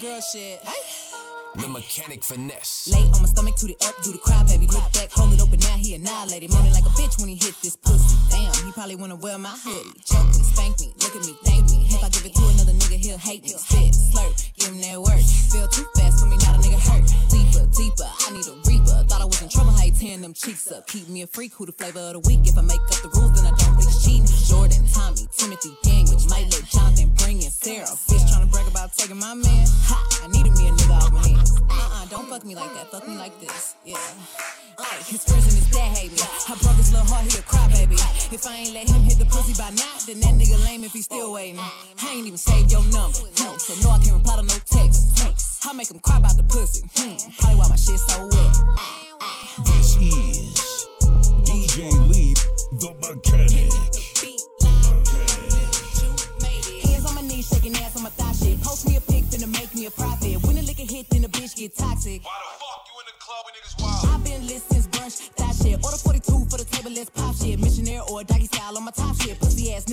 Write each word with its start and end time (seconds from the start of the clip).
girl 0.00 0.20
shit. 0.20 0.60
The 1.54 1.68
mechanic 1.68 2.24
finesse. 2.24 2.88
Lay 2.88 3.04
on 3.12 3.20
my 3.20 3.28
stomach 3.28 3.56
to 3.56 3.66
the 3.66 3.76
up, 3.84 3.94
do 4.02 4.12
the 4.12 4.18
cry, 4.18 4.42
baby. 4.44 4.66
Look 4.66 4.90
back, 4.94 5.10
hold 5.12 5.34
it 5.34 5.40
open 5.42 5.60
now, 5.60 5.76
he 5.76 5.94
annihilated. 5.94 6.50
Money 6.50 6.70
like 6.70 6.84
a 6.84 6.94
bitch 6.96 7.20
when 7.20 7.28
he 7.28 7.34
hit 7.34 7.54
this 7.62 7.76
pussy. 7.76 8.16
Damn, 8.30 8.54
he 8.64 8.72
probably 8.72 8.96
wanna 8.96 9.16
wear 9.16 9.36
my 9.36 9.50
hoodie. 9.50 10.00
Choke 10.04 10.32
me, 10.32 10.40
spank 10.52 10.80
me, 10.80 10.92
look 11.00 11.16
at 11.16 11.24
me, 11.24 11.34
thank 11.44 11.64
me. 11.70 11.86
If 11.88 12.04
I 12.04 12.08
give 12.08 12.24
it 12.24 12.34
to 12.36 12.44
another 12.44 12.76
nigga, 12.76 12.96
he'll 13.00 13.18
hate 13.18 13.42
me. 13.42 13.56
Spit, 13.56 13.96
slurp, 13.96 14.32
give 14.56 14.68
him 14.68 14.80
that 14.84 15.00
work. 15.00 15.24
Feel 15.52 15.68
too 15.68 15.86
fast 15.96 16.20
for 16.20 16.28
me, 16.28 16.36
not 16.44 16.56
a 16.56 16.60
nigga 16.60 16.80
hurt. 16.80 17.04
Deeper, 17.32 17.64
deeper, 17.72 18.08
I 18.08 18.28
need 18.36 18.46
a 18.46 18.54
reaper. 18.68 18.96
Thought 19.08 19.22
I 19.22 19.24
was 19.24 19.40
in 19.40 19.48
trouble, 19.48 19.72
how 19.72 19.84
you 19.84 19.92
tearing 19.92 20.20
them 20.20 20.34
cheeks 20.34 20.70
up. 20.70 20.86
Keep 20.86 21.08
me 21.08 21.22
a 21.22 21.26
freak, 21.26 21.54
who 21.54 21.66
the 21.66 21.72
flavor 21.72 22.00
of 22.00 22.12
the 22.20 22.22
week. 22.28 22.44
If 22.44 22.56
I 22.58 22.62
make 22.62 22.80
up 22.92 23.00
the 23.00 23.10
rules, 23.16 23.32
then 23.36 23.48
I 23.48 23.54
don't 23.56 23.76
think 23.80 23.92
cheating. 24.04 24.28
Jordan, 24.44 24.84
Tommy, 24.92 25.24
Timothy, 25.32 25.72
gang, 25.82 26.04
which 26.12 26.28
might 26.28 26.48
let 26.52 26.64
Jonathan 26.68 27.08
bring 27.16 27.40
in 27.42 27.50
Sarah. 27.50 27.88
Bitch 28.08 28.24
trying 28.28 28.44
to 28.44 28.50
brag 28.52 28.68
about 28.68 28.92
taking 28.92 29.18
my 29.18 29.34
man. 29.34 29.64
Ha, 29.88 29.96
I 30.24 30.28
needed 30.28 30.52
me 30.52 30.68
a 30.68 30.72
nigga 30.72 30.96
off 31.00 31.12
my 31.12 31.26
hands. 31.26 31.56
Uh-uh, 31.56 32.06
don't 32.06 32.28
fuck 32.28 32.44
me 32.44 32.54
like 32.54 32.72
that. 32.74 32.90
Fuck 32.90 33.08
me 33.08 33.16
like 33.16 33.38
this. 33.40 33.74
Yeah. 33.84 33.96
Ay, 34.78 34.96
his 35.04 35.22
friends 35.24 35.44
and 35.46 35.56
his 35.56 35.68
dad 35.70 35.92
hate 35.96 36.12
me. 36.12 36.18
I 36.20 36.56
broke 36.60 36.76
his 36.80 36.92
little 36.92 37.06
heart, 37.06 37.28
he 37.28 37.38
a 37.38 37.42
cry 37.42 37.68
baby. 37.68 37.96
If 38.32 38.46
I 38.46 38.56
ain't 38.56 38.72
let 38.72 38.88
him 38.88 39.02
hit 39.04 39.18
the 39.18 39.26
pussy 39.26 39.52
by 39.54 39.68
now, 39.76 39.94
then 40.08 40.20
that 40.20 40.34
nigga 40.42 40.64
lame 40.64 40.84
if 40.84 40.92
he 40.92 41.02
still 41.02 41.32
waiting. 41.32 41.58
I 41.58 42.14
ain't 42.14 42.26
even 42.26 42.38
saved 42.38 42.72
your 42.72 42.82
number, 42.90 43.18
no, 43.40 43.56
so 43.56 43.74
no, 43.82 43.94
I 43.94 43.98
can't 43.98 44.16
reply 44.16 44.36
to 44.36 44.42
no 44.42 44.54
text. 44.66 45.18
Hmm. 45.18 45.68
I 45.68 45.72
make 45.72 45.90
him 45.90 46.00
cry 46.00 46.18
about 46.18 46.36
the 46.36 46.42
pussy. 46.42 46.82
Hmm. 46.96 47.16
Probably 47.38 47.58
why 47.58 47.68
my 47.68 47.76
shit 47.76 47.98
so 47.98 48.26
wet. 48.26 48.52
This 49.66 49.96
is 49.96 50.88
DJ 51.46 51.92
Lee, 52.10 52.34
the 52.80 52.90
mechanic. 53.02 53.70
Hands 56.84 57.06
on 57.06 57.14
my 57.14 57.22
knees, 57.22 57.48
shaking 57.48 57.74
ass 57.76 57.96
on 57.96 58.02
my 58.02 58.10
thigh 58.10 58.32
shit. 58.32 58.60
Post 58.62 58.88
me 58.88 58.96
a 58.96 59.00
pic, 59.00 59.24
finna 59.24 59.46
make 59.46 59.74
me 59.74 59.86
a 59.86 59.90
profit. 59.90 60.42
When 60.42 60.56
the 60.56 60.62
liquor 60.62 60.82
hit, 60.82 61.08
then 61.10 61.22
the 61.22 61.28
bitch 61.28 61.54
get 61.56 61.76
toxic. 61.76 62.24
Why 62.24 62.34
the 62.42 62.58
fuck 62.58 62.82
you 62.90 62.94
in 62.98 63.06
the 63.06 63.16
club 63.22 63.44
when 63.46 63.54
niggas 63.54 63.74
wild? 63.78 64.14
I've 64.14 64.24
been 64.24 64.46
lit 64.46 64.62
since 64.62 64.86
brunch, 64.88 65.34
that 65.36 65.54
shit. 65.54 65.78
Order 65.84 65.98
42 65.98 66.46
for 66.50 66.58
the 66.58 66.64
table, 66.64 66.90
let's 66.90 67.10
pop 67.10 67.36
shit. 67.36 67.60
Missionary 67.60 68.02
or 68.10 68.24
doggy 68.24 68.46
style 68.46 68.76
on 68.76 68.84
my 68.84 68.90
top 68.90 69.14
shit. 69.20 69.38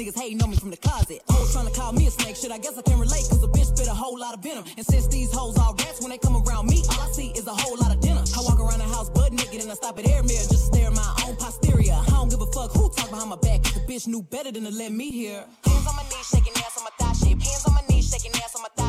Niggas 0.10 0.22
hating 0.22 0.42
on 0.42 0.50
me 0.50 0.56
from 0.56 0.72
the 0.72 0.78
closet. 0.78 1.22
Hoes 1.30 1.54
trying 1.54 1.68
to 1.68 1.74
call 1.74 1.94
me 1.94 2.08
a 2.08 2.12
snake, 2.12 2.36
shit. 2.36 2.52
I 2.52 2.58
guess 2.58 2.78
I 2.78 2.82
can 2.82 3.00
relate, 3.00 3.26
cause 3.30 3.44
a 3.44 3.48
bitch 3.48 3.66
spit 3.66 3.88
a 3.88 3.94
whole 3.94 4.18
lot 4.18 4.34
of 4.34 4.42
venom. 4.42 4.64
And 4.78 4.86
since 4.86 5.08
these 5.08 5.32
hoes 5.32 5.58
all 5.58 5.76
rats, 5.76 6.02
when 6.02 6.10
they 6.10 6.18
come 6.18 6.36
around 6.36 6.68
me, 6.68 6.82
all 6.90 7.02
I 7.02 7.12
see 7.12 7.30
is 7.38 7.46
a 7.46 7.54
whole 7.54 7.78
lot 7.78 7.94
of 7.94 8.02
dinner. 8.02 8.24
I 8.36 8.42
walk 8.42 8.60
around 8.60 8.80
the 8.80 8.90
house 8.90 9.10
butt 9.10 9.34
naked 9.34 9.62
and 9.62 9.70
I 9.70 9.76
stop 9.76 10.00
at 10.00 10.08
air 10.08 10.24
mirror 10.24 10.46
just 10.50 10.50
to 10.50 10.58
stare 10.58 10.88
at 10.88 10.94
my 10.94 11.24
own 11.26 11.36
posterior. 11.36 11.94
I 11.94 12.10
don't 12.10 12.30
give 12.30 12.42
a 12.42 12.48
fuck 12.48 12.72
who 12.72 12.90
talk 12.90 13.10
behind 13.10 13.30
my 13.30 13.38
back, 13.38 13.62
cause 13.64 13.74
the 13.74 13.82
bitch 13.82 14.08
knew 14.08 14.24
better 14.24 14.52
than 14.52 14.64
to 14.64 14.72
let 14.72 14.92
me 14.92 15.12
hear. 15.12 15.46
Hands 15.66 15.86
on 15.86 15.96
my 15.96 16.04
knees, 16.10 16.26
shaking 16.26 16.54
ass 16.58 16.78
on 16.78 16.84
my 16.90 16.94
thigh 16.98 17.14
shit. 17.14 17.38
Hands 17.38 17.66
on 17.68 17.74
my 17.76 17.84
knees, 17.90 18.10
shaking 18.10 18.34
ass 18.42 18.56
on 18.56 18.64
my 18.66 18.74
thigh 18.76 18.89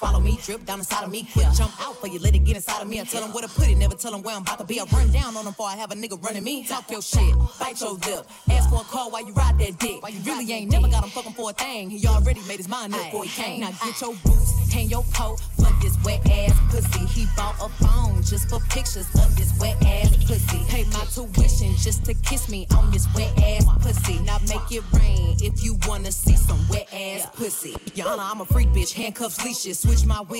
Swallow 0.00 0.18
me, 0.18 0.39
drip 0.50 0.66
down 0.66 0.80
inside 0.80 1.04
of 1.04 1.12
me. 1.12 1.28
Quick 1.32 1.46
jump 1.54 1.72
out 1.80 1.96
for 1.96 2.08
you, 2.08 2.18
let 2.18 2.34
it 2.34 2.40
get 2.40 2.56
inside 2.56 2.82
of 2.82 2.88
me. 2.88 3.00
I 3.00 3.04
tell 3.04 3.22
them 3.22 3.32
where 3.32 3.42
to 3.42 3.48
put 3.48 3.68
it, 3.68 3.76
never 3.76 3.94
tell 3.94 4.10
them 4.10 4.22
where 4.22 4.34
I'm 4.34 4.42
about 4.42 4.58
to 4.58 4.64
be. 4.64 4.80
I 4.80 4.84
run 4.92 5.10
down 5.12 5.36
on 5.36 5.44
them 5.44 5.52
before 5.52 5.68
I 5.68 5.76
have 5.76 5.92
a 5.92 5.94
nigga 5.94 6.20
running 6.24 6.42
me. 6.42 6.64
Talk 6.66 6.90
your 6.90 7.02
shit, 7.02 7.34
bite 7.60 7.80
your 7.80 7.92
lip. 7.92 8.26
Ask 8.50 8.68
for 8.68 8.80
a 8.80 8.84
call 8.84 9.12
while 9.12 9.24
you 9.24 9.32
ride 9.32 9.58
that 9.60 9.78
dick. 9.78 10.02
Why 10.02 10.08
you 10.08 10.20
really 10.26 10.52
ain't 10.52 10.72
never 10.72 10.88
got 10.88 11.04
him 11.04 11.10
fucking 11.10 11.34
for 11.34 11.50
a 11.50 11.52
thing. 11.52 11.90
He 11.90 12.04
already 12.08 12.40
made 12.48 12.56
his 12.56 12.68
mind 12.68 12.94
up 12.94 13.04
before 13.04 13.24
he 13.24 13.30
came. 13.30 13.60
Now 13.60 13.70
get 13.84 14.00
your 14.00 14.14
boots, 14.24 14.72
hang 14.72 14.88
your 14.88 15.04
coat, 15.14 15.38
fuck 15.56 15.80
this 15.80 15.96
wet 16.04 16.26
ass 16.28 16.58
pussy. 16.70 17.06
He 17.06 17.26
bought 17.36 17.54
a 17.62 17.68
phone 17.84 18.22
just 18.22 18.48
for 18.50 18.58
pictures 18.70 19.06
of 19.14 19.36
this 19.36 19.56
wet 19.60 19.76
ass 19.84 20.16
pussy. 20.24 20.58
Pay 20.68 20.84
my 20.90 21.04
tuition 21.14 21.76
just 21.76 22.04
to 22.06 22.14
kiss 22.14 22.48
me 22.48 22.66
on 22.76 22.90
this 22.90 23.06
wet 23.14 23.30
ass 23.38 23.66
pussy. 23.80 24.18
Now 24.24 24.38
make 24.48 24.72
it 24.72 24.82
rain 24.94 25.36
if 25.40 25.62
you 25.62 25.78
wanna 25.86 26.10
see 26.10 26.34
some 26.34 26.58
wet 26.68 26.92
ass 26.92 27.26
pussy. 27.34 27.76
Honor, 28.04 28.22
I'm 28.24 28.40
a 28.40 28.44
freak 28.46 28.68
bitch, 28.68 28.92
handcuffs, 28.92 29.44
leashes. 29.44 29.78
Switch 29.78 30.06
my 30.06 30.22
wig, 30.22 30.39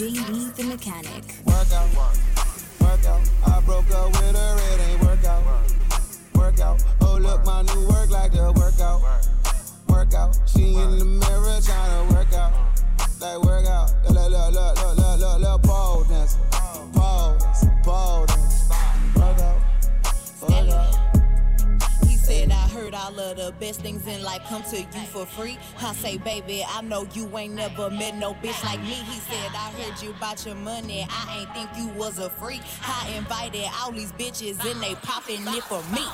Lee 0.00 0.08
the 0.56 0.64
Mechanic. 0.64 1.22
Work 1.44 1.70
out, 1.70 1.94
work 2.80 3.04
out. 3.04 3.20
I 3.46 3.60
broke 3.60 3.90
up 3.90 4.08
with 4.08 4.34
her, 4.34 4.56
it 4.72 4.80
ain't 4.88 5.02
work 5.02 5.22
out. 5.24 5.42
Work 6.34 6.60
out. 6.60 6.82
Oh, 7.02 7.18
look, 7.20 7.44
my 7.44 7.60
new 7.60 7.88
work 7.88 8.08
like 8.10 8.32
the 8.32 8.52
workout. 8.56 9.02
Work 9.88 10.14
out. 10.14 10.38
She 10.46 10.76
in 10.76 10.98
the 10.98 11.04
mirror 11.04 11.60
trying 11.60 12.08
to 12.08 12.14
work 12.14 12.32
out. 12.32 12.52
Like 13.20 13.42
work 13.42 13.66
out. 13.66 13.92
Look, 14.08 14.30
look, 14.30 14.54
look, 14.54 14.82
look, 14.82 14.96
look, 14.96 15.20
look, 15.20 15.40
look, 15.40 15.62
pole 15.62 16.04
dance. 16.04 16.38
Heard 22.92 23.00
all 23.00 23.18
of 23.20 23.36
the 23.36 23.52
best 23.58 23.80
things 23.80 24.06
in 24.06 24.22
life 24.22 24.42
come 24.48 24.62
to 24.62 24.78
you 24.78 25.06
for 25.06 25.26
free. 25.26 25.58
I 25.80 25.92
say, 25.94 26.18
baby, 26.18 26.64
I 26.66 26.82
know 26.82 27.06
you 27.14 27.36
ain't 27.36 27.54
never 27.54 27.90
met 27.90 28.16
no 28.16 28.34
bitch 28.34 28.62
like 28.64 28.80
me. 28.80 28.94
He 28.94 29.18
said, 29.20 29.50
I 29.54 29.70
heard 29.78 30.02
you 30.02 30.10
about 30.10 30.44
your 30.44 30.54
money. 30.56 31.06
I 31.08 31.40
ain't 31.40 31.54
think 31.54 31.70
you 31.76 31.88
was 31.98 32.18
a 32.18 32.30
freak. 32.30 32.62
I 32.82 33.12
invited 33.16 33.66
all 33.80 33.92
these 33.92 34.12
bitches 34.12 34.64
and 34.70 34.82
they 34.82 34.94
popping 34.96 35.42
it 35.46 35.62
for 35.64 35.82
me. 35.94 36.04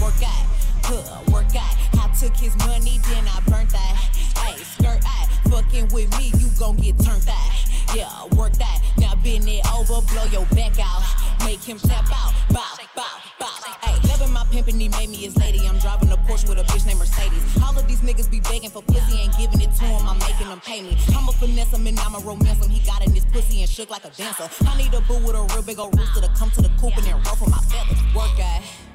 Work 0.00 0.22
out, 0.22 0.46
huh, 0.84 1.32
work 1.32 1.54
out. 1.56 1.99
I 2.20 2.28
took 2.28 2.36
his 2.36 2.56
money, 2.66 3.00
then 3.08 3.24
I 3.28 3.40
burnt 3.48 3.70
that. 3.70 3.96
Hey, 4.36 4.62
skirt 4.62 5.00
out, 5.06 5.28
fucking 5.48 5.88
with 5.88 6.10
me, 6.18 6.30
you 6.36 6.50
gon' 6.58 6.76
get 6.76 6.98
turned 7.00 7.26
out. 7.26 7.96
Yeah, 7.96 8.26
work 8.36 8.52
that. 8.60 8.82
Now 8.98 9.14
bend 9.24 9.48
it 9.48 9.64
over, 9.72 10.04
blow 10.12 10.24
your 10.28 10.44
back 10.52 10.76
out. 10.78 11.00
Make 11.46 11.64
him 11.64 11.78
tap 11.78 12.04
out. 12.12 12.34
Bow, 12.52 12.76
bow, 12.94 13.06
bow. 13.38 13.48
Hey, 13.80 13.96
loving 14.06 14.34
my 14.34 14.44
pimpin', 14.52 14.78
he 14.78 14.90
made 14.90 15.08
me 15.08 15.16
his 15.16 15.34
lady. 15.38 15.66
I'm 15.66 15.78
driving 15.78 16.12
a 16.12 16.18
Porsche 16.28 16.46
with 16.46 16.58
a 16.58 16.64
bitch 16.64 16.84
named 16.84 16.98
Mercedes. 16.98 17.42
All 17.64 17.78
of 17.78 17.88
these 17.88 18.00
niggas 18.02 18.30
be 18.30 18.40
begging 18.40 18.68
for 18.68 18.82
pussy, 18.82 19.16
ain't 19.16 19.34
giving 19.38 19.62
it 19.62 19.74
to 19.76 19.84
him. 19.84 20.06
I'm 20.06 20.18
making 20.18 20.48
them 20.48 20.60
pay 20.60 20.82
me. 20.82 20.98
I'ma 21.16 21.32
finesse 21.32 21.72
him 21.72 21.86
and 21.86 21.98
I'ma 22.00 22.20
romance 22.22 22.62
him. 22.62 22.70
He 22.70 22.84
got 22.84 23.02
in 23.02 23.14
his 23.14 23.24
pussy 23.24 23.62
and 23.62 23.70
shook 23.70 23.88
like 23.88 24.04
a 24.04 24.10
dancer. 24.10 24.46
I 24.68 24.76
need 24.76 24.92
a 24.92 25.00
boo 25.00 25.24
with 25.24 25.36
a 25.36 25.42
real 25.54 25.62
big 25.62 25.78
old 25.78 25.98
rooster 25.98 26.20
to 26.20 26.28
come 26.36 26.50
to 26.50 26.60
the 26.60 26.70
coop 26.78 26.94
and 26.98 27.06
then 27.06 27.16
ruffle 27.24 27.48
my 27.48 27.60
feathers. 27.60 27.96
Work 28.14 28.38
out 28.38 28.89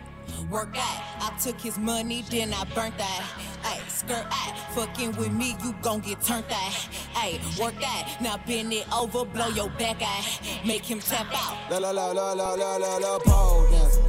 work 0.50 0.78
at. 0.78 1.02
I 1.22 1.38
took 1.40 1.60
his 1.60 1.78
money, 1.78 2.24
then 2.30 2.54
I 2.54 2.64
burnt 2.76 2.98
that. 2.98 3.24
Ay, 3.64 3.80
skirt 3.88 4.26
at. 4.26 4.74
Fucking 4.76 5.16
with 5.18 5.32
me, 5.32 5.56
you 5.64 5.74
gon' 5.82 6.00
get 6.00 6.22
turned 6.22 6.46
at. 6.50 6.90
Ay, 7.16 7.40
work 7.60 7.82
at. 7.84 8.22
Now 8.22 8.38
bend 8.46 8.74
it 8.74 8.86
over, 8.94 9.26
blow 9.26 9.48
your 9.50 9.70
back 9.72 10.02
out, 10.02 10.26
Make 10.66 10.86
him 10.86 11.00
tap 11.00 11.28
out. 11.34 11.72
La 11.72 11.78
la 11.78 11.92
la 11.92 12.12
la 12.12 12.34
la 12.34 12.54
la 12.54 12.78
la 12.78 12.98
la 12.98 13.20
pole 13.20 13.72
dancer. 13.72 14.02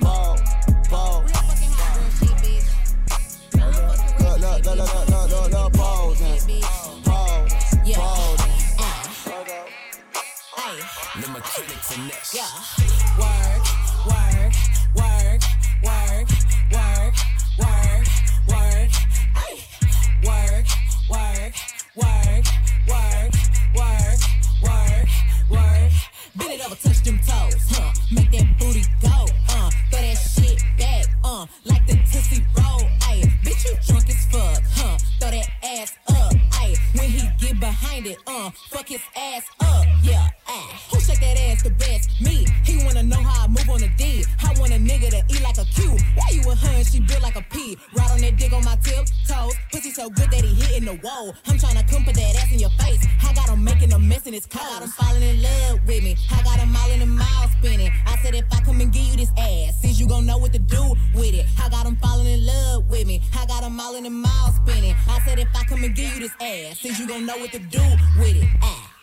Pole, 0.00 0.38
pole. 0.90 1.24
La 4.20 4.34
la 4.36 4.56
la 4.56 4.72
la 4.72 4.84
la 4.84 5.04
la 5.04 5.24
la 5.24 5.46
la 5.46 5.68
pole 5.70 6.14
dancer. 6.16 6.60
Ball, 7.04 7.46
ball. 7.96 8.36
Let 11.20 11.30
my 11.30 11.40
critics 11.40 11.96
in 11.96 12.06
this. 12.06 12.32
Yeah. 12.32 12.46
Work, 13.18 13.64
work, 14.06 14.54
work. 14.94 15.37
Work, 21.10 21.54
work, 21.96 22.44
work, 22.86 23.32
work, 23.74 24.20
work, 24.62 25.08
work. 25.50 25.92
Bend 26.36 26.52
it 26.52 26.66
over, 26.66 26.74
touch 26.74 27.02
them 27.02 27.18
toes, 27.18 27.56
huh? 27.70 27.92
Make 28.12 28.30
that 28.32 28.58
booty 28.58 28.84
go, 29.00 29.26
uh. 29.48 29.70
Throw 29.90 30.02
that 30.02 30.18
shit 30.18 30.62
back, 30.78 31.06
uh. 31.24 31.46
Like 31.64 31.86
the 31.86 31.94
Tootsie 31.94 32.44
Roll, 32.56 32.82
ayy. 33.08 33.24
Bitch, 33.42 33.64
you 33.64 33.76
drunk 33.86 34.08
as 34.10 34.26
fuck, 34.26 34.62
huh? 34.76 34.98
Throw 35.18 35.30
that 35.30 35.48
ass 35.62 35.96
up, 36.08 36.34
ayy. 36.60 36.76
When 36.98 37.08
he 37.08 37.26
get 37.38 37.58
behind 37.58 38.06
it, 38.06 38.18
uh. 38.26 38.50
Fuck 38.68 38.88
his 38.88 39.00
ass 39.16 39.44
up, 39.60 39.86
yeah, 40.02 40.28
ayy. 40.46 40.92
Who 40.92 41.00
shake 41.00 41.20
that 41.20 41.38
ass 41.48 41.62
the 41.62 41.70
best? 41.70 42.20
Me. 42.20 42.46
He 42.64 42.84
wanna 42.84 43.02
know 43.02 43.22
how 43.22 43.44
I 43.44 43.48
move 43.48 43.68
on 43.70 43.80
the 43.80 43.88
D. 43.96 44.24
I 44.44 44.52
want 44.60 44.72
a 44.72 44.76
nigga 44.76 45.08
to 45.10 45.24
eat 45.34 45.42
like 45.42 45.56
a 45.56 45.64
Q. 45.64 45.96
Why 46.16 46.28
you 46.32 46.42
with 46.46 46.58
her 46.58 46.68
and 46.68 46.86
she 46.86 47.00
built 47.00 47.22
like 47.22 47.36
a 47.36 47.42
Ride 47.96 48.10
on 48.10 48.20
that 48.20 48.36
dick 48.36 48.52
on 48.52 48.64
my 48.64 48.76
tiptoes. 48.76 49.54
Pussy 49.72 49.90
so 49.90 50.08
good 50.10 50.30
that 50.30 50.44
he 50.44 50.54
hitting 50.54 50.84
the 50.84 51.00
wall. 51.02 51.34
I'm 51.46 51.58
tryna 51.58 51.88
come 51.90 52.04
put 52.04 52.14
that 52.14 52.36
ass 52.36 52.52
in 52.52 52.58
your 52.58 52.70
face. 52.80 53.06
I 53.22 53.34
got 53.34 53.48
him 53.48 53.64
making 53.64 53.92
a 53.92 53.98
mess 53.98 54.26
in 54.26 54.32
his 54.32 54.46
car. 54.46 54.62
I 54.62 54.80
got 54.80 54.82
him 54.82 54.90
falling 54.90 55.22
in 55.22 55.42
love 55.42 55.80
with 55.86 56.02
me. 56.02 56.16
I 56.30 56.42
got 56.42 56.58
him 56.58 56.74
all 56.76 56.90
in 56.90 57.00
the 57.00 57.06
mouth 57.06 57.50
spinning. 57.58 57.92
I 58.06 58.16
said 58.22 58.34
if 58.34 58.44
I 58.52 58.60
come 58.60 58.80
and 58.80 58.92
give 58.92 59.02
you 59.02 59.16
this 59.16 59.32
ass, 59.36 59.80
since 59.80 59.98
you 59.98 60.06
gon' 60.06 60.26
know 60.26 60.38
what 60.38 60.52
to 60.52 60.58
do 60.58 60.94
with 61.14 61.34
it. 61.34 61.46
I 61.62 61.68
got 61.68 61.86
him 61.86 61.96
falling 61.96 62.26
in 62.26 62.46
love 62.46 62.88
with 62.90 63.06
me. 63.06 63.22
I 63.36 63.46
got 63.46 63.64
him 63.64 63.78
all 63.80 63.96
in 63.96 64.04
the 64.04 64.10
mouth 64.10 64.54
spinning. 64.56 64.94
I 65.08 65.20
said 65.26 65.38
if 65.38 65.48
I 65.54 65.64
come 65.64 65.84
and 65.84 65.94
give 65.94 66.12
you 66.14 66.20
this 66.20 66.32
ass, 66.40 66.80
since 66.80 66.98
you 66.98 67.06
gon' 67.06 67.26
know 67.26 67.36
what 67.36 67.52
to 67.52 67.58
do 67.58 67.82
with 68.18 68.36
it. 68.36 68.48
Ah. 68.62 68.94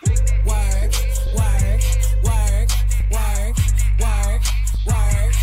Work, 0.46 0.94
work, 1.36 1.82
work, 2.24 2.70
work, 3.12 3.58
work, 4.00 4.42
work. 4.88 5.35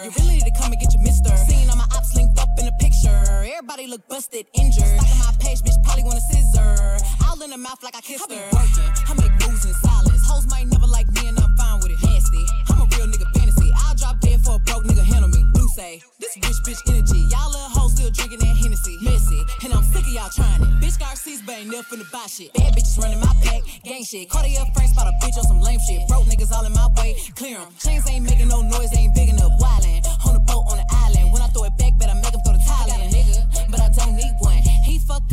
You 0.00 0.10
really 0.16 0.40
need 0.40 0.48
to 0.48 0.56
come 0.56 0.72
and 0.72 0.80
get 0.80 0.92
your 0.94 1.02
mister. 1.02 1.36
Seeing 1.36 1.68
all 1.68 1.76
my 1.76 1.84
ops 1.92 2.16
linked 2.16 2.38
up 2.40 2.48
in 2.58 2.64
the 2.64 2.72
picture. 2.80 3.12
Everybody 3.44 3.86
look 3.86 4.08
busted, 4.08 4.46
injured. 4.54 4.88
Stalking 4.88 5.18
my 5.20 5.32
page, 5.38 5.60
bitch 5.60 5.76
probably 5.84 6.04
want 6.04 6.16
a 6.16 6.24
scissor. 6.32 6.96
All 7.28 7.40
in 7.42 7.50
the 7.50 7.58
mouth 7.58 7.82
like 7.82 7.94
I 7.94 8.00
kissed 8.00 8.30
her. 8.32 8.48
Working, 8.56 8.90
I 9.08 9.12
make 9.20 9.34
moves 9.44 9.64
in 9.66 9.74
silence. 9.84 10.24
Hoes 10.24 10.46
might 10.48 10.66
never 10.66 10.86
like 10.86 11.08
me 11.12 11.28
and 11.28 11.38
I'm 11.38 11.54
fine 11.56 11.80
with 11.80 11.92
it. 11.92 12.00
Nasty, 12.02 12.44
I'm 12.70 12.80
a 12.80 12.86
real 12.96 13.06
nigga 13.06 13.28
fantasy. 13.36 13.70
I'll 13.84 13.94
drop 13.94 14.18
dead 14.20 14.40
for 14.40 14.56
a 14.56 14.58
broke 14.60 14.84
nigga 14.84 15.04
handle 15.04 15.28
this 15.76 16.36
rich 16.36 16.60
bitch 16.66 16.80
energy. 16.88 17.18
Y'all 17.32 17.48
little 17.48 17.68
hoes 17.72 17.92
still 17.92 18.10
drinking 18.10 18.40
that 18.40 18.56
Hennessy. 18.56 18.98
Messy, 19.00 19.40
and 19.64 19.72
I'm 19.72 19.82
sick 19.84 20.04
of 20.04 20.12
y'all 20.12 20.28
trying 20.28 20.62
it. 20.62 20.68
Bitch 20.80 21.00
receipts, 21.00 21.42
but 21.46 21.56
ain't 21.56 21.70
never 21.70 21.82
finna 21.84 22.10
buy 22.12 22.26
shit. 22.26 22.52
Bad 22.52 22.74
bitches 22.74 22.98
running 22.98 23.20
my 23.20 23.32
pack, 23.42 23.62
gang 23.84 24.04
shit. 24.04 24.28
Cartier 24.28 24.64
Frank 24.74 24.90
spot 24.90 25.08
a 25.08 25.12
bitch 25.24 25.36
on 25.38 25.44
some 25.44 25.60
lame 25.60 25.80
shit. 25.88 26.06
Broke 26.08 26.26
niggas 26.26 26.52
all 26.52 26.64
in 26.66 26.72
my 26.72 26.88
way, 26.98 27.16
clear 27.36 27.58
'em. 27.58 27.68
Chains 27.78 28.08
ain't 28.10 28.24
making 28.24 28.48
no 28.48 28.60
noise, 28.62 28.90
they 28.90 29.00
ain't 29.08 29.14
big 29.14 29.28
enough. 29.30 29.52
Wildin', 29.60 30.04
on 30.26 30.34
the 30.34 30.40
boat 30.40 30.64
on 30.70 30.76
the 30.76 30.86
island. 30.90 31.32
When 31.32 31.40
I 31.40 31.48
throw 31.48 31.64
it 31.64 31.76
back, 31.78 31.96
better 31.98 32.14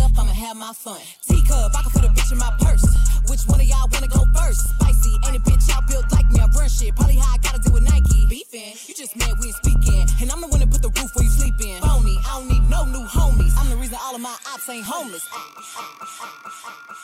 up, 0.01 0.11
I'ma 0.17 0.31
have 0.31 0.57
my 0.57 0.73
fun. 0.73 0.99
Teacup, 1.27 1.75
I 1.75 1.81
can 1.83 1.91
put 1.91 2.05
a 2.05 2.09
bitch 2.09 2.31
in 2.31 2.37
my 2.37 2.51
purse. 2.59 2.85
Which 3.27 3.41
one 3.47 3.61
of 3.61 3.67
y'all 3.67 3.87
wanna 3.91 4.07
go 4.07 4.25
first? 4.35 4.69
Spicy, 4.69 5.13
ain't 5.25 5.37
a 5.37 5.41
bitch 5.41 5.69
out 5.69 5.87
built 5.87 6.11
like 6.11 6.29
me. 6.31 6.39
I 6.39 6.47
run 6.47 6.69
shit, 6.69 6.95
probably 6.95 7.15
how 7.15 7.33
I 7.33 7.37
gotta 7.37 7.59
deal 7.59 7.73
with 7.73 7.83
Nike. 7.83 8.25
Beefing, 8.27 8.73
you 8.87 8.93
just 8.93 9.15
mad 9.15 9.33
we 9.39 9.47
ain't 9.47 9.55
speaking. 9.55 10.05
And 10.21 10.31
I'm 10.31 10.41
the 10.41 10.47
one 10.47 10.59
that 10.59 10.71
put 10.71 10.81
the 10.81 10.89
roof 10.89 11.11
where 11.15 11.25
you 11.25 11.31
sleeping. 11.31 11.81
Phony, 11.81 12.17
I 12.25 12.39
don't 12.39 12.47
need 12.49 12.63
no 12.69 12.85
new 12.85 13.05
homies. 13.07 13.53
I'm 13.57 13.69
the 13.69 13.77
reason 13.77 13.97
all 14.01 14.15
of 14.15 14.21
my 14.21 14.35
ops 14.53 14.69
ain't 14.69 14.85
homeless. 14.85 15.25
Ah, 15.31 15.55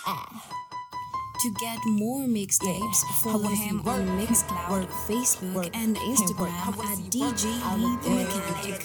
ah, 0.05 0.41
ah, 0.41 0.64
To 1.41 1.51
get 1.59 1.77
more 1.85 2.21
mixtapes, 2.21 3.03
follow 3.21 3.49
him 3.49 3.81
on 3.85 4.07
Mixcloud, 4.17 4.69
work, 4.69 4.89
Facebook, 4.89 5.53
work, 5.53 5.75
and 5.75 5.97
him 5.97 6.03
work. 6.07 6.17
Instagram 6.17 6.49
at 6.79 6.97
DJ 7.11 7.51
I 7.61 7.75
Lee 7.75 7.83
look 7.83 8.01
the 8.01 8.09
Mechanic. 8.09 8.81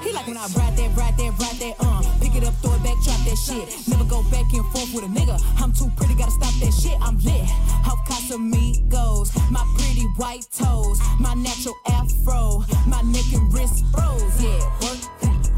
He 0.00 0.12
like 0.12 0.26
when 0.28 0.36
I 0.36 0.46
ride 0.56 0.76
that, 0.76 0.96
ride 0.96 1.18
that, 1.18 1.32
ride 1.38 1.58
that, 1.58 1.74
uh. 1.80 2.02
Pick 2.20 2.36
it 2.36 2.44
up, 2.44 2.54
throw 2.62 2.72
it 2.74 2.82
back, 2.84 2.96
drop 3.02 3.18
that 3.26 3.36
shit. 3.36 3.88
Never 3.88 4.04
go 4.04 4.22
back 4.30 4.46
and 4.54 4.64
forth 4.72 4.94
with 4.94 5.04
a 5.04 5.08
nigga. 5.08 5.42
I'm 5.60 5.72
too 5.72 5.90
pretty, 5.96 6.14
gotta 6.14 6.30
stop 6.30 6.54
that 6.54 6.72
shit. 6.72 6.96
I'm 7.02 7.18
lit. 7.18 7.42
Off 7.84 8.06
Casamigos, 8.08 9.34
my 9.50 9.64
pretty 9.76 10.06
white 10.16 10.46
toes, 10.52 11.00
my 11.18 11.34
natural 11.34 11.74
afro, 11.88 12.64
my 12.86 13.02
neck 13.02 13.26
and 13.34 13.52
wrist 13.52 13.84
froze. 13.92 14.40
Yeah, 14.40 14.62
work, 14.80 15.02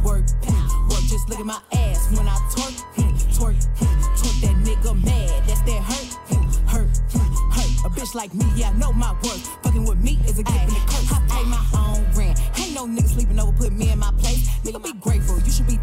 work, 0.03 0.27
work. 0.89 1.03
Just 1.07 1.29
look 1.29 1.39
at 1.39 1.47
my 1.47 1.61
ass 1.73 2.11
when 2.17 2.27
I 2.27 2.35
twerk, 2.51 2.75
twerk, 3.39 3.55
twerk 3.63 3.86
that 4.43 4.57
nigga 4.65 4.93
mad. 5.05 5.43
That's 5.47 5.63
that 5.63 5.83
hurt, 5.83 6.13
hmm, 6.29 6.67
hurt, 6.67 6.97
hmm, 7.13 7.51
hurt. 7.51 7.71
A 7.87 7.91
bitch 7.91 8.15
like 8.15 8.35
me, 8.35 8.45
yeah, 8.57 8.71
I 8.71 8.73
know 8.75 8.93
my 8.93 9.13
worth. 9.23 9.47
Fucking 9.63 9.85
with 9.85 9.99
me 9.99 10.19
is 10.27 10.39
a 10.39 10.43
gift 10.43 10.59
and 10.59 10.73
a 10.73 10.81
curse. 10.87 11.13
I 11.13 11.21
pay 11.29 11.45
my 11.45 11.63
own 11.75 12.05
rent. 12.15 12.41
Ain't 12.59 12.75
no 12.75 12.87
nigga 12.87 13.09
sleeping 13.09 13.39
over, 13.39 13.53
put 13.53 13.73
me 13.73 13.91
in 13.91 13.99
my 13.99 14.13
place. 14.19 14.49
Nigga, 14.65 14.83
be 14.83 14.93
grateful. 14.95 15.39
You 15.41 15.51
should 15.51 15.67
be 15.67 15.79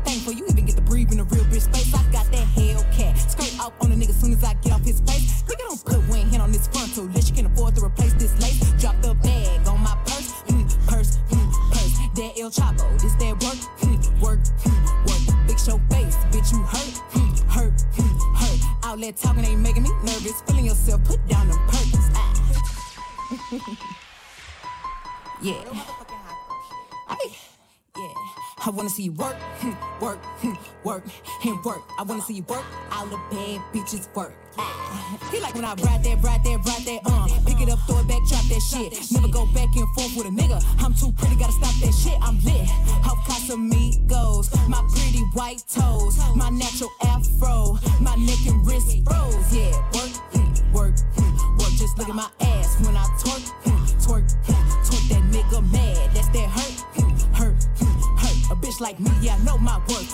work. 31.73 31.83
I 31.97 32.03
wanna 32.03 32.21
see 32.21 32.35
you 32.35 32.43
work. 32.43 32.65
All 32.91 33.05
the 33.07 33.17
bad 33.31 33.61
bitches 33.73 34.13
work. 34.15 34.33
He 35.31 35.39
like 35.39 35.55
when 35.55 35.65
I 35.65 35.73
ride 35.81 36.03
that, 36.03 36.21
ride 36.21 36.43
that, 36.43 36.57
ride 36.65 36.85
that, 36.85 37.01
uh. 37.05 37.27
Pick 37.45 37.61
it 37.61 37.69
up, 37.69 37.79
throw 37.87 37.99
it 37.99 38.07
back, 38.07 38.21
drop 38.29 38.45
that 38.45 38.61
shit. 38.61 38.93
Never 39.11 39.27
go 39.27 39.45
back 39.47 39.69
and 39.75 39.87
forth 39.95 40.15
with 40.15 40.27
a 40.27 40.29
nigga. 40.29 40.61
I'm 40.79 40.93
too 40.93 41.11
pretty, 41.17 41.35
gotta 41.35 41.53
stop 41.53 41.73
that 41.81 41.93
shit. 41.93 42.17
I'm 42.21 42.37
lit. 42.45 42.69
Off 43.09 43.19
Casamigos, 43.27 44.53
my 44.69 44.81
pretty 44.93 45.23
white 45.33 45.63
toes, 45.67 46.17
my 46.35 46.49
natural 46.49 46.91
afro, 47.03 47.79
my 47.99 48.15
neck 48.15 48.41
and 48.45 48.65
wrist 48.65 49.01
froze. 49.05 49.53
Yeah, 49.53 49.73
work, 49.93 50.13
work, 50.73 50.95
work. 51.57 51.73
Just 51.77 51.97
look 51.97 52.07
at 52.07 52.15
my 52.15 52.29
ass 52.39 52.79
when 52.85 52.95
I 52.95 53.03
twerk, 53.19 53.43
twerk, 54.05 54.29
twerk 54.85 55.05
that 55.09 55.23
nigga 55.33 55.59
mad. 55.71 56.13
That's 56.13 56.29
that 56.29 56.49
hurt, 56.49 56.77
hurt, 57.33 57.63
hurt. 57.81 58.51
A 58.51 58.55
bitch 58.55 58.79
like 58.79 58.99
me, 58.99 59.11
yeah, 59.21 59.35
I 59.35 59.43
know 59.43 59.57
my 59.57 59.79
worth. 59.89 60.12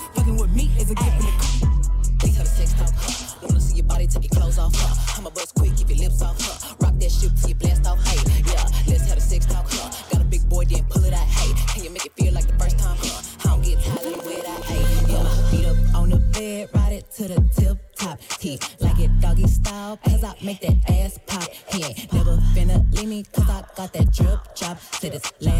Make 20.42 20.60
that 20.60 20.76
ass 20.88 21.18
pop, 21.26 21.48
he 21.68 21.84
ain't 21.84 22.12
never 22.12 22.36
finna 22.54 22.78
leave 22.96 23.08
me, 23.08 23.24
cause 23.32 23.48
I 23.48 23.64
got 23.76 23.92
that 23.92 24.12
drip 24.12 24.40
drop. 24.56 24.78
Said 24.80 25.12
this 25.12 25.32
last 25.40 25.59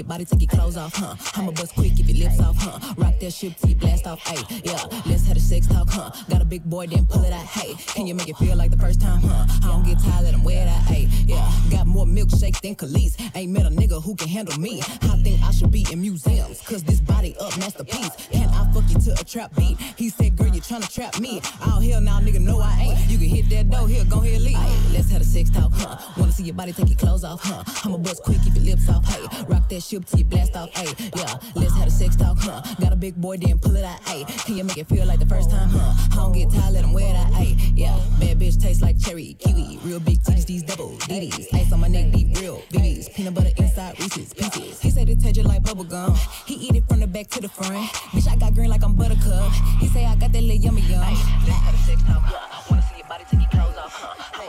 your 0.00 0.08
body, 0.08 0.24
take 0.24 0.40
your 0.40 0.48
clothes 0.48 0.78
off, 0.78 0.94
huh? 0.94 1.14
I'ma 1.36 1.52
bust 1.52 1.74
quick, 1.74 1.92
if 2.00 2.08
your 2.08 2.28
lips 2.28 2.40
off, 2.40 2.56
huh? 2.58 2.94
Rock 2.96 3.20
that 3.20 3.32
shit 3.32 3.56
till 3.58 3.68
you 3.68 3.76
blast 3.76 4.06
off, 4.06 4.18
hey, 4.26 4.60
yeah. 4.64 4.82
Let's 5.04 5.26
have 5.26 5.36
a 5.36 5.40
sex 5.40 5.66
talk, 5.66 5.90
huh? 5.90 6.10
Got 6.30 6.40
a 6.40 6.44
big 6.46 6.64
boy, 6.64 6.86
then 6.86 7.04
pull 7.04 7.22
it 7.22 7.32
out, 7.32 7.44
hey. 7.44 7.74
Can 7.94 8.06
you 8.06 8.14
make 8.14 8.28
it 8.28 8.36
feel 8.38 8.56
like 8.56 8.70
the 8.70 8.78
first 8.78 9.00
time, 9.00 9.20
huh? 9.20 9.44
I 9.62 9.66
don't 9.66 9.84
get 9.84 9.98
tired, 10.02 10.24
let 10.24 10.34
him 10.34 10.42
wear 10.42 10.64
that, 10.64 10.82
hey, 10.84 11.06
yeah. 11.26 11.46
Got 11.70 11.86
more 11.86 12.06
milkshakes 12.06 12.60
than 12.62 12.76
Kelis. 12.76 13.20
Ain't 13.34 13.52
met 13.52 13.66
a 13.66 13.70
nigga 13.70 14.02
who 14.02 14.14
can 14.16 14.28
handle 14.28 14.58
me. 14.58 14.80
I 14.80 15.20
think 15.22 15.42
I 15.42 15.50
should 15.50 15.70
be 15.70 15.86
in 15.92 16.00
museums, 16.00 16.62
cause 16.62 16.82
this 16.82 17.00
body 17.00 17.36
up 17.38 17.56
masterpiece. 17.58 18.28
Can 18.32 18.48
I 18.48 18.72
fuck 18.72 18.88
you 18.88 18.98
to 19.00 19.20
a 19.20 19.24
trap 19.24 19.54
beat? 19.54 19.76
He 19.96 20.08
said, 20.08 20.34
girl, 20.34 20.48
you 20.48 20.62
tryna 20.62 20.90
trap 20.90 21.20
me. 21.20 21.42
Oh, 21.66 21.78
hell 21.80 22.00
now, 22.00 22.20
nigga, 22.20 22.40
no, 22.40 22.58
I 22.58 22.72
ain't. 22.80 23.10
You 23.10 23.18
can 23.18 23.28
hit 23.28 23.50
that 23.50 23.68
door, 23.68 23.86
here, 23.86 24.04
go 24.08 24.22
ahead, 24.22 24.40
leave. 24.40 24.56
Ay, 24.56 24.78
let's 24.94 25.10
have 25.10 25.20
a 25.20 25.24
sex 25.24 25.50
talk, 25.50 25.72
huh? 25.74 25.98
Wanna 26.16 26.32
see 26.32 26.44
your 26.44 26.54
body, 26.54 26.72
take 26.72 26.88
your 26.88 26.96
clothes 26.96 27.24
off, 27.24 27.42
huh? 27.42 27.64
I'ma 27.84 27.98
bust 27.98 28.22
quick, 28.22 28.40
keep 28.42 28.54
your 28.54 28.64
lips 28.64 28.88
off, 28.88 29.04
hey. 29.04 29.44
Rock 29.46 29.68
that 29.68 29.82
shit 29.82 29.89
till 29.98 30.18
you 30.18 30.24
blast 30.24 30.54
off, 30.54 30.70
hey. 30.76 31.10
Yeah, 31.16 31.34
let's 31.56 31.74
have 31.74 31.88
a 31.88 31.90
sex 31.90 32.14
talk, 32.14 32.38
huh? 32.38 32.62
Got 32.80 32.92
a 32.92 32.96
big 32.96 33.16
boy, 33.16 33.36
then 33.38 33.58
pull 33.58 33.74
it 33.74 33.84
out, 33.84 34.00
hey. 34.08 34.24
Can 34.44 34.56
you 34.56 34.64
make 34.64 34.78
it 34.78 34.88
feel 34.88 35.06
like 35.06 35.18
the 35.18 35.26
first 35.26 35.50
time, 35.50 35.68
huh? 35.68 35.92
I 36.12 36.14
don't 36.14 36.32
get 36.32 36.50
tired, 36.52 36.74
let 36.74 36.84
him 36.84 36.92
wear 36.92 37.12
that, 37.12 37.32
hey. 37.34 37.56
Yeah, 37.74 37.98
bad 38.20 38.38
bitch 38.38 38.60
tastes 38.60 38.82
like 38.82 39.00
cherry, 39.00 39.34
kiwi. 39.40 39.80
Real 39.82 39.98
big 39.98 40.20
titties, 40.20 40.46
these 40.46 40.62
double 40.62 40.90
DDs. 41.10 41.52
Ice 41.54 41.72
on 41.72 41.80
my 41.80 41.88
neck, 41.88 42.12
deep, 42.12 42.36
real 42.38 42.62
BBs. 42.70 43.12
Peanut 43.14 43.34
butter 43.34 43.50
inside 43.56 43.98
Reese's 43.98 44.32
pieces. 44.32 44.80
He 44.80 44.90
said 44.90 45.08
it 45.08 45.20
tastes 45.20 45.44
like 45.44 45.62
bubble 45.64 45.84
gum. 45.84 46.14
He 46.46 46.54
eat 46.54 46.76
it 46.76 46.84
from 46.88 47.00
the 47.00 47.06
back 47.06 47.28
to 47.28 47.40
the 47.40 47.48
front. 47.48 47.90
Bitch, 48.12 48.30
I 48.30 48.36
got 48.36 48.54
green 48.54 48.70
like 48.70 48.84
I'm 48.84 48.94
buttercup. 48.94 49.50
He 49.80 49.88
say 49.88 50.04
I 50.06 50.14
got 50.16 50.32
that 50.32 50.42
little 50.42 50.56
yummy 50.56 50.82
yum. 50.82 51.00
Let's 51.00 51.50
have 51.50 51.74
a 51.74 51.78
sex 51.78 52.02
talk, 52.02 52.22
huh? 52.22 52.62
Wanna 52.70 52.82
see 52.82 52.98
your 52.98 53.08
body, 53.08 53.24
take 53.28 53.40
your 53.40 53.50
clothes 53.50 53.76
off, 53.76 53.92
huh? 53.92 54.39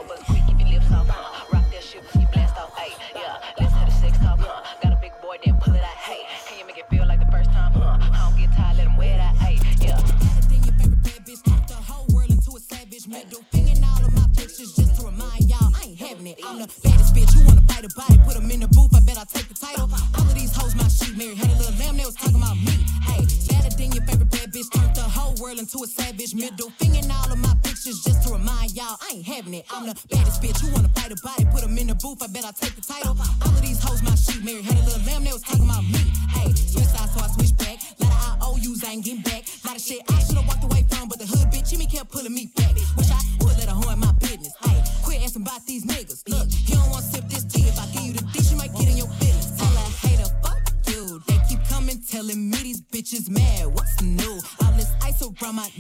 The 16.62 16.70
baddest 16.84 17.16
bitch. 17.16 17.34
You 17.36 17.42
wanna 17.46 17.62
bite 17.62 17.86
a 17.86 17.90
body, 17.96 18.18
put 18.26 18.36
'em 18.36 18.52
in 18.52 18.60
the 18.62 18.68
booth. 18.68 18.94
I 18.96 19.00
bet 19.02 19.18
I 19.18 19.26
take 19.26 19.48
the 19.48 19.56
title. 19.56 19.90
All 19.90 20.22
of 20.22 20.36
these 20.36 20.54
hoes, 20.54 20.76
my 20.76 20.88
sheet 20.88 21.18
married. 21.18 21.38
Had 21.38 21.50
a 21.50 21.58
little 21.58 21.78
lamb, 21.82 21.98
they 21.98 22.06
was 22.06 22.16
talking 22.16 22.36
about 22.36 22.58
me. 22.58 22.76
Hey, 23.10 23.26
better 23.50 23.72
than 23.76 23.92
your 23.92 24.06
favorite 24.06 24.30
bad 24.30 24.54
bitch. 24.54 24.70
Turned 24.70 24.96
the 24.96 25.02
whole 25.02 25.34
world 25.42 25.60
into 25.60 25.84
a 25.84 25.88
savage. 25.88 26.34
Middle 26.36 26.72
finger 26.80 27.00
in 27.00 27.10
all 27.12 27.32
of 27.32 27.40
my 27.40 27.56
pictures 27.64 28.02
just 28.06 28.24
to 28.24 28.34
remind 28.34 28.72
y'all 28.78 28.98
I 29.02 29.16
ain't 29.16 29.26
having 29.26 29.54
it. 29.56 29.66
I'm 29.72 29.88
the 29.88 29.96
baddest 30.10 30.42
bitch. 30.42 30.62
You 30.62 30.70
wanna 30.74 30.90
bite 30.90 31.12
a 31.12 31.18
body, 31.24 31.46
put 31.54 31.64
'em 31.64 31.78
in 31.78 31.88
the 31.88 31.96
booth. 31.96 32.22
I 32.22 32.28
bet 32.28 32.46
I 32.46 32.52
take 32.52 32.76
the 32.76 32.82
title. 32.82 33.18
All 33.18 33.56
of 33.58 33.62
these 33.62 33.80
hoes, 33.84 34.02
my 34.04 34.16
sheet 34.16 34.44
married. 34.44 34.66
Had 34.66 34.78
a 34.78 34.86
little 34.86 35.04
lamb, 35.08 35.24
they 35.24 35.34
was 35.34 35.42
talking 35.42 35.66
about 35.66 35.84
me. 35.84 36.04
Hey, 36.36 36.54
switch 36.54 36.90
sides, 36.94 37.12
so 37.14 37.20
I 37.26 37.30
switch 37.36 37.56
back. 37.58 37.78
Lot 38.00 38.12
of 38.12 38.58
IOUs, 38.58 38.84
I 38.84 38.92
ain't 38.94 39.04
getting 39.06 39.22
back. 39.22 39.42
Lot 39.66 39.76
of 39.78 39.82
shit 39.82 40.02
I 40.10 40.20
should've 40.24 40.48
walked 40.48 40.64
away 40.64 40.86
from, 40.90 41.08
but 41.10 41.18
the 41.20 41.26
hood 41.26 41.48
bitch, 41.52 41.70
Jimmy 41.70 41.88
kept 41.88 42.12
pulling 42.12 42.34
me 42.34 42.46
back. 42.56 42.74
Wish 42.98 43.10
I 43.10 43.20
would 43.40 43.58
let 43.58 43.70
her 43.70 43.76
horn 43.82 44.00
my 44.00 44.12
business. 44.14 44.54
Hey, 44.64 44.78
quit 45.04 45.22
asking 45.24 45.42
about 45.42 45.66
these 45.66 45.84
niggas. 45.86 46.11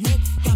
Around 0.06 0.51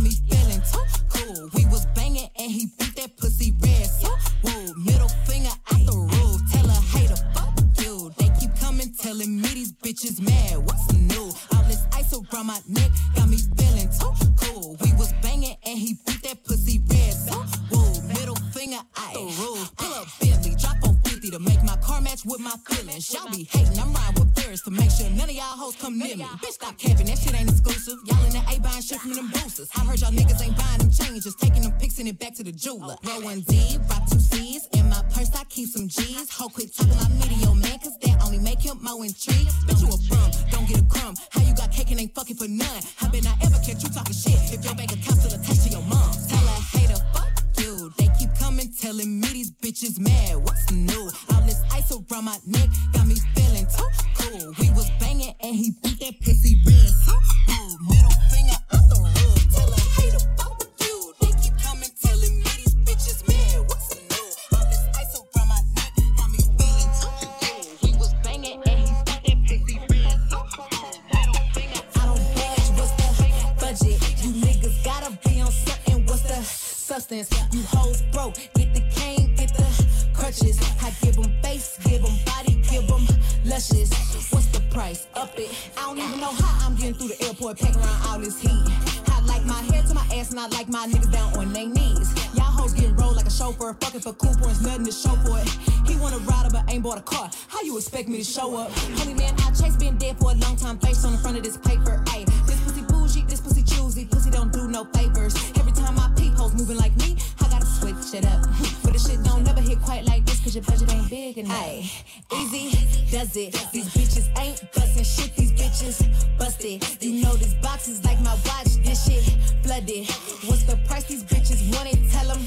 You 77.52 77.64
hoes 77.64 78.02
broke. 78.12 78.36
Get 78.56 78.74
the 78.74 78.82
cane, 78.96 79.36
get 79.36 79.54
the 79.56 79.66
crutches. 80.14 80.60
I 80.82 80.92
give 81.02 81.18
'em 81.18 81.32
face, 81.42 81.78
give 81.86 82.04
'em 82.04 82.18
body, 82.26 82.62
give 82.70 82.90
'em 82.92 83.08
luscious. 83.46 83.90
What's 84.32 84.48
the 84.48 84.62
price? 84.72 85.08
Up 85.16 85.38
it. 85.38 85.50
I 85.78 85.82
don't 85.84 85.98
even 86.00 86.20
know 86.20 86.32
how 86.32 86.68
I'm 86.68 86.76
getting 86.76 86.96
through 86.96 87.10
the 87.10 87.22
airport, 87.26 87.60
packing 87.60 87.82
around 87.82 88.02
all 88.08 88.20
this 88.20 88.40
heat. 88.40 88.66
I 89.08 89.20
like 89.22 89.46
my 89.46 89.62
hair 89.72 89.84
to 89.84 89.94
my 89.94 90.06
ass, 90.14 90.32
and 90.32 90.40
I 90.40 90.48
like 90.48 90.70
my 90.70 90.88
niggas 90.88 91.12
down 91.12 91.38
on 91.38 91.54
their 91.54 91.68
knees. 91.68 92.10
Y'all 92.34 92.46
hoes 92.46 92.74
getting 92.74 92.96
rolled 92.96 93.16
like 93.16 93.28
a 93.28 93.32
chauffeur, 93.32 93.76
fucking 93.80 94.02
for 94.02 94.14
cool 94.14 94.36
points, 94.36 94.62
nothing 94.62 94.86
to 94.86 94.92
show 94.92 95.16
for 95.26 95.40
it. 95.40 95.50
He 95.88 95.96
want 95.96 96.16
a 96.16 96.20
rider, 96.20 96.50
but 96.52 96.64
ain't 96.70 96.84
bought 96.84 96.98
a 96.98 97.02
car. 97.02 97.30
How 97.48 97.62
you 97.62 97.78
expect 97.78 98.10
me 98.10 98.18
to 98.18 98.24
show 98.24 98.58
up? 98.58 98.72
Holy 99.00 99.14
man, 99.14 99.34
I 99.40 99.52
chase 99.52 99.76
been 99.76 99.98
dead 99.98 100.18
for 100.20 100.32
a 100.32 100.36
long 100.36 100.58
time, 100.58 100.78
face 100.80 101.06
on 101.06 101.14
the 101.14 101.20
front 101.20 101.38
of 101.38 101.44
this 101.44 101.58
paper. 101.58 102.04
Ayy, 102.08 102.26
this 102.48 102.60
pussy 102.62 102.82
bougie, 102.82 103.24
this 103.28 103.42
pussy 103.42 103.64
choosy, 103.64 104.06
pussy 104.06 104.30
don't 104.30 104.52
do 104.52 104.68
no 104.68 104.86
favors. 104.96 105.36
Every 105.56 105.72
time 105.72 105.98
I 106.00 106.08
hoes 106.46 106.60
moving 106.60 106.78
like 106.78 106.96
me, 106.98 107.16
I 107.42 107.50
gotta 107.50 107.66
switch 107.66 108.14
it 108.14 108.26
up. 108.26 108.42
but 108.84 108.94
this 108.94 109.08
shit 109.08 109.24
don't 109.24 109.44
never 109.44 109.62
hit 109.62 109.82
quite 109.82 110.06
like 110.06 110.26
this, 110.26 110.40
cause 110.42 110.56
your 110.56 110.64
budget 110.64 110.94
ain't 110.94 111.10
big 111.10 111.38
enough. 111.38 111.56
Ayy, 111.56 112.54
easy 112.54 113.12
does 113.12 113.36
it. 113.36 113.54
These 113.72 113.90
bitches 113.96 114.28
ain't 114.40 114.62
bustin' 114.74 115.04
shit, 115.04 115.36
these 115.36 115.52
bitches 115.54 116.38
busted. 116.38 116.84
You 117.02 117.24
know 117.24 117.36
this 117.36 117.54
box 117.56 117.88
is 117.88 118.04
like 118.06 118.20
my 118.22 118.36
watch, 118.46 118.76
this 118.84 119.06
shit 119.06 119.24
flooded. 119.64 120.08
What's 120.46 120.64
the 120.64 120.78
price 120.88 121.06
these 121.06 121.24
bitches 121.24 121.62
want 121.74 121.92
it? 121.92 122.12
Tell 122.12 122.28
them 122.28 122.42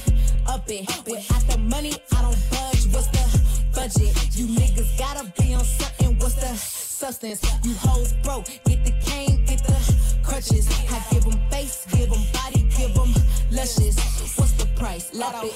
up 0.46 0.64
it. 0.68 0.86
Without 1.06 1.42
the 1.48 1.58
money, 1.58 1.94
I 2.16 2.22
don't 2.22 2.38
budge. 2.50 2.86
What's 2.94 3.08
the 3.08 3.24
budget? 3.74 4.14
You 4.36 4.46
niggas 4.46 4.98
gotta 4.98 5.32
be 5.40 5.54
on 5.54 5.64
something. 5.64 6.18
What's 6.18 6.34
the 6.34 6.54
substance? 6.56 7.42
You 7.64 7.74
hoes 7.74 8.12
broke. 8.22 8.46
Get 8.64 8.84
the 8.84 8.92
cane, 9.04 9.44
get 9.44 9.64
the 9.64 10.07
crutches. 10.28 10.68
I 10.90 11.02
give 11.10 11.24
them 11.24 11.40
face, 11.50 11.86
give 11.90 12.10
them 12.10 12.22
body, 12.32 12.62
give 12.76 12.94
them 12.94 13.12
luscious. 13.50 13.96
What's 14.36 14.52
the 14.52 14.66
price? 14.76 15.10
Latto. 15.12 15.50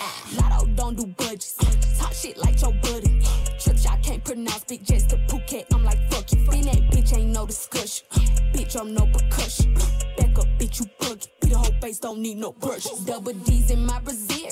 Ah, 0.00 0.26
Latto 0.36 0.76
don't 0.76 0.96
do 0.96 1.06
budgets. 1.06 1.54
Talk 1.98 2.12
shit 2.12 2.36
like 2.38 2.60
your 2.60 2.72
buddy. 2.82 3.20
Trips 3.58 3.86
I 3.86 3.96
can't 3.98 4.24
pronounce. 4.24 4.64
Big 4.64 4.84
jets 4.84 5.04
to 5.06 5.16
Phuket. 5.28 5.66
I'm 5.72 5.84
like, 5.84 5.98
fuck 6.10 6.32
you. 6.32 6.44
Fin 6.50 6.62
that 6.62 6.82
bitch 6.90 7.16
ain't 7.16 7.30
no 7.30 7.46
discussion. 7.46 8.06
Bitch, 8.52 8.80
I'm 8.80 8.94
no 8.94 9.06
percussion. 9.06 9.74
Back 10.16 10.38
up, 10.38 10.48
bitch, 10.58 10.80
you 10.80 10.86
buggy. 10.98 11.28
Beat 11.40 11.50
the 11.50 11.58
whole 11.58 11.74
face, 11.80 11.98
don't 11.98 12.20
need 12.20 12.38
no 12.38 12.52
brush. 12.52 12.84
Double 13.04 13.32
D's 13.32 13.70
in 13.70 13.84
my 13.84 14.00
brazier. 14.00 14.50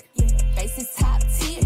Face 0.54 0.78
is 0.78 0.94
top 0.96 1.22
tier. 1.38 1.62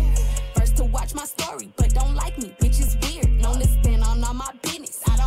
First 0.55 0.77
to 0.77 0.85
watch 0.85 1.15
my 1.15 1.25
story, 1.25 1.73
but 1.77 1.93
don't 1.93 2.15
like 2.15 2.39
me. 2.39 2.55
Bitch 2.61 2.81
is 2.81 2.97
weird. 3.03 3.31
Known 3.43 3.59
to 3.61 3.67
stand 3.67 4.05
on 4.05 4.23
all 4.25 4.35
my 4.35 4.51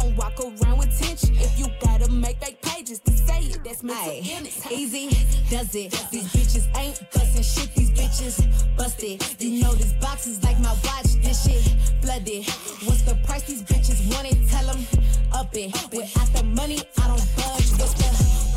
don't 0.01 0.15
walk 0.15 0.39
around 0.39 0.77
with 0.77 0.97
tension. 0.97 1.35
If 1.35 1.59
you 1.59 1.67
gotta 1.81 2.09
make 2.11 2.39
fake 2.39 2.61
pages, 2.61 2.99
to 2.99 3.11
say 3.11 3.39
it. 3.39 3.63
That's 3.63 3.83
mental 3.83 4.11
Aye. 4.11 4.71
Easy 4.71 5.09
does 5.49 5.75
it. 5.75 5.91
These 6.11 6.27
bitches 6.31 6.77
ain't 6.77 6.99
busting 7.11 7.43
shit. 7.43 7.75
These 7.75 7.91
bitches 7.91 8.77
busted. 8.77 9.41
You 9.41 9.61
know 9.61 9.73
this 9.75 9.93
box 9.93 10.27
is 10.27 10.41
like 10.43 10.59
my 10.59 10.71
watch. 10.85 11.11
This 11.21 11.43
shit 11.43 11.61
flooded. 12.01 12.45
What's 12.85 13.01
the 13.01 13.15
price 13.25 13.43
these 13.43 13.63
bitches 13.63 13.99
want 14.13 14.31
it? 14.31 14.37
Tell 14.49 14.65
them 14.67 14.85
up 15.33 15.53
it. 15.53 15.73
Without 15.91 16.31
the 16.33 16.43
money, 16.43 16.79
I 16.97 17.07
don't 17.07 17.25
budge. 17.35 17.69
What's 17.79 17.93
the 17.99 18.09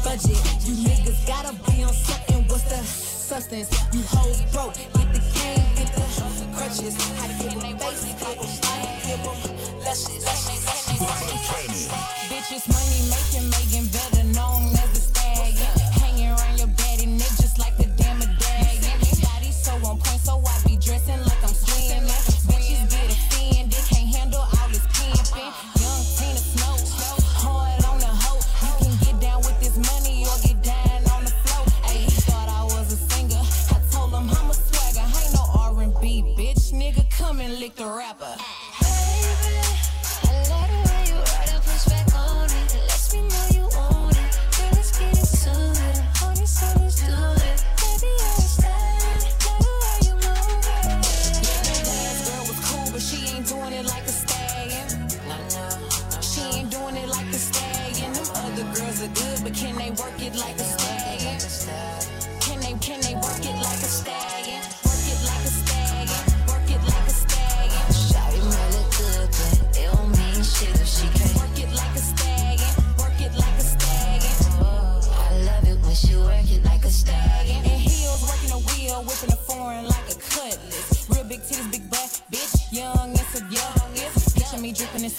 budget? 0.04 0.38
You 0.66 0.74
niggas 0.86 1.26
gotta 1.26 1.54
be 1.70 1.82
on 1.82 1.92
something. 1.92 2.44
What's 2.46 2.64
the 2.64 2.78
substance? 2.84 3.70
You 3.92 4.01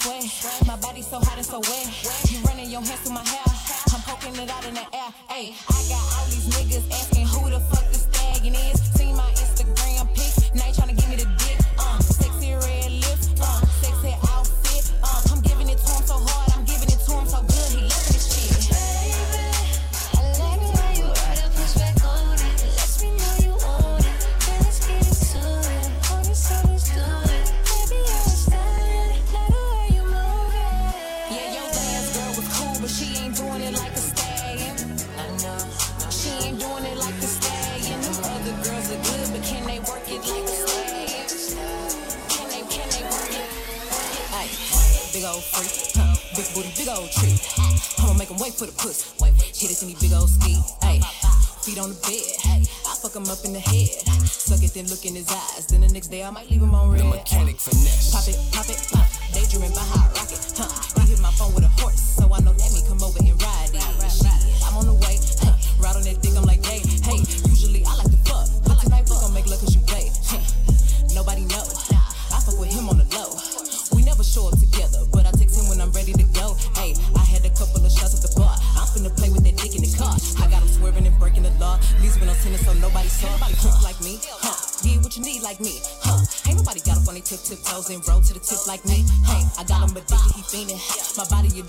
sweat. 0.04 0.66
My 0.66 0.76
body 0.76 1.02
so 1.02 1.18
hot 1.18 1.36
and 1.36 1.46
so 1.46 1.60
wet. 1.60 2.30
You 2.30 2.38
running 2.44 2.70
your 2.70 2.82
hands 2.82 3.00
through 3.00 3.14
my 3.14 3.24
hair. 3.24 3.48
I'm 3.92 4.02
poking 4.02 4.36
it 4.36 4.50
out 4.50 4.64
in 4.66 4.74
the 4.74 4.86
air. 4.92 5.10
Ayy, 5.30 5.54
I 5.68 5.80
got 5.88 6.04
all 6.16 6.26
these 6.26 6.48
niggas 6.52 6.86
asking 6.90 7.26
who 7.26 7.50
the 7.50 7.60
fuck 7.60 7.86
this 7.88 8.02
stagging 8.12 8.54
is. 8.54 8.80
See 8.94 9.12
my 9.12 9.30
Instagram 9.32 10.08
pics. 10.14 10.52
Now 10.54 10.66
you 10.68 10.74
trying 10.74 10.94
to 10.94 10.94
give 10.94 11.08
me 11.08 11.16
the 11.16 11.43
big 46.84 46.92
old 46.92 47.10
tree. 47.10 47.40
I'ma 47.98 48.12
make 48.14 48.28
him 48.28 48.36
wait 48.38 48.52
for 48.52 48.66
the 48.66 48.72
pussy. 48.72 49.08
Hit 49.56 49.72
it 49.72 49.80
in 49.80 49.88
these 49.88 50.00
big 50.00 50.12
old 50.12 50.28
ski. 50.28 50.60
Ayy, 50.84 51.00
feet 51.64 51.78
on 51.80 51.88
the 51.88 51.98
bed. 52.04 52.20
I 52.44 52.92
fuck 53.00 53.16
him 53.16 53.24
up 53.24 53.40
in 53.44 53.52
the 53.56 53.60
head. 53.60 53.88
Suck 54.28 54.60
it, 54.60 54.74
then 54.74 54.86
look 54.88 55.04
in 55.04 55.14
his 55.14 55.28
eyes. 55.32 55.66
Then 55.66 55.80
the 55.80 55.88
next 55.88 56.08
day 56.08 56.22
I 56.22 56.30
might 56.30 56.50
leave 56.50 56.60
him 56.60 56.74
on 56.74 56.92
red. 56.92 57.00
The 57.00 57.08
mechanic 57.08 57.56
finesse. 57.56 58.12
Pop 58.12 58.28
it, 58.28 58.36
pop 58.52 58.68
it, 58.68 58.80
pop. 58.92 59.08
Daydreaming 59.32 59.72
by 59.72 59.80
high 59.80 60.08
rocket. 60.12 60.44
Huh. 60.56 60.68
He 61.00 61.16
hit 61.16 61.20
my 61.20 61.32
phone 61.32 61.54
with 61.54 61.64
a 61.64 61.72
horse, 61.80 62.00
so 62.20 62.28
I 62.28 62.40
know 62.44 62.52
that 62.52 62.70
me 62.76 62.84
come 62.84 63.00
over 63.00 63.18
and 63.18 63.33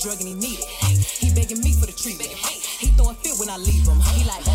drug 0.05 0.19
and 0.19 0.29
he 0.29 0.35
need 0.35 0.59
it. 0.59 0.65
He 1.17 1.33
begging 1.33 1.61
me 1.61 1.73
for 1.73 1.87
the 1.87 1.91
treatment. 1.91 2.29
He 2.29 2.87
throwing 2.93 3.15
fit 3.15 3.39
when 3.39 3.49
I 3.49 3.57
leave 3.57 3.87
him. 3.87 3.99
He 4.13 4.23
like. 4.25 4.54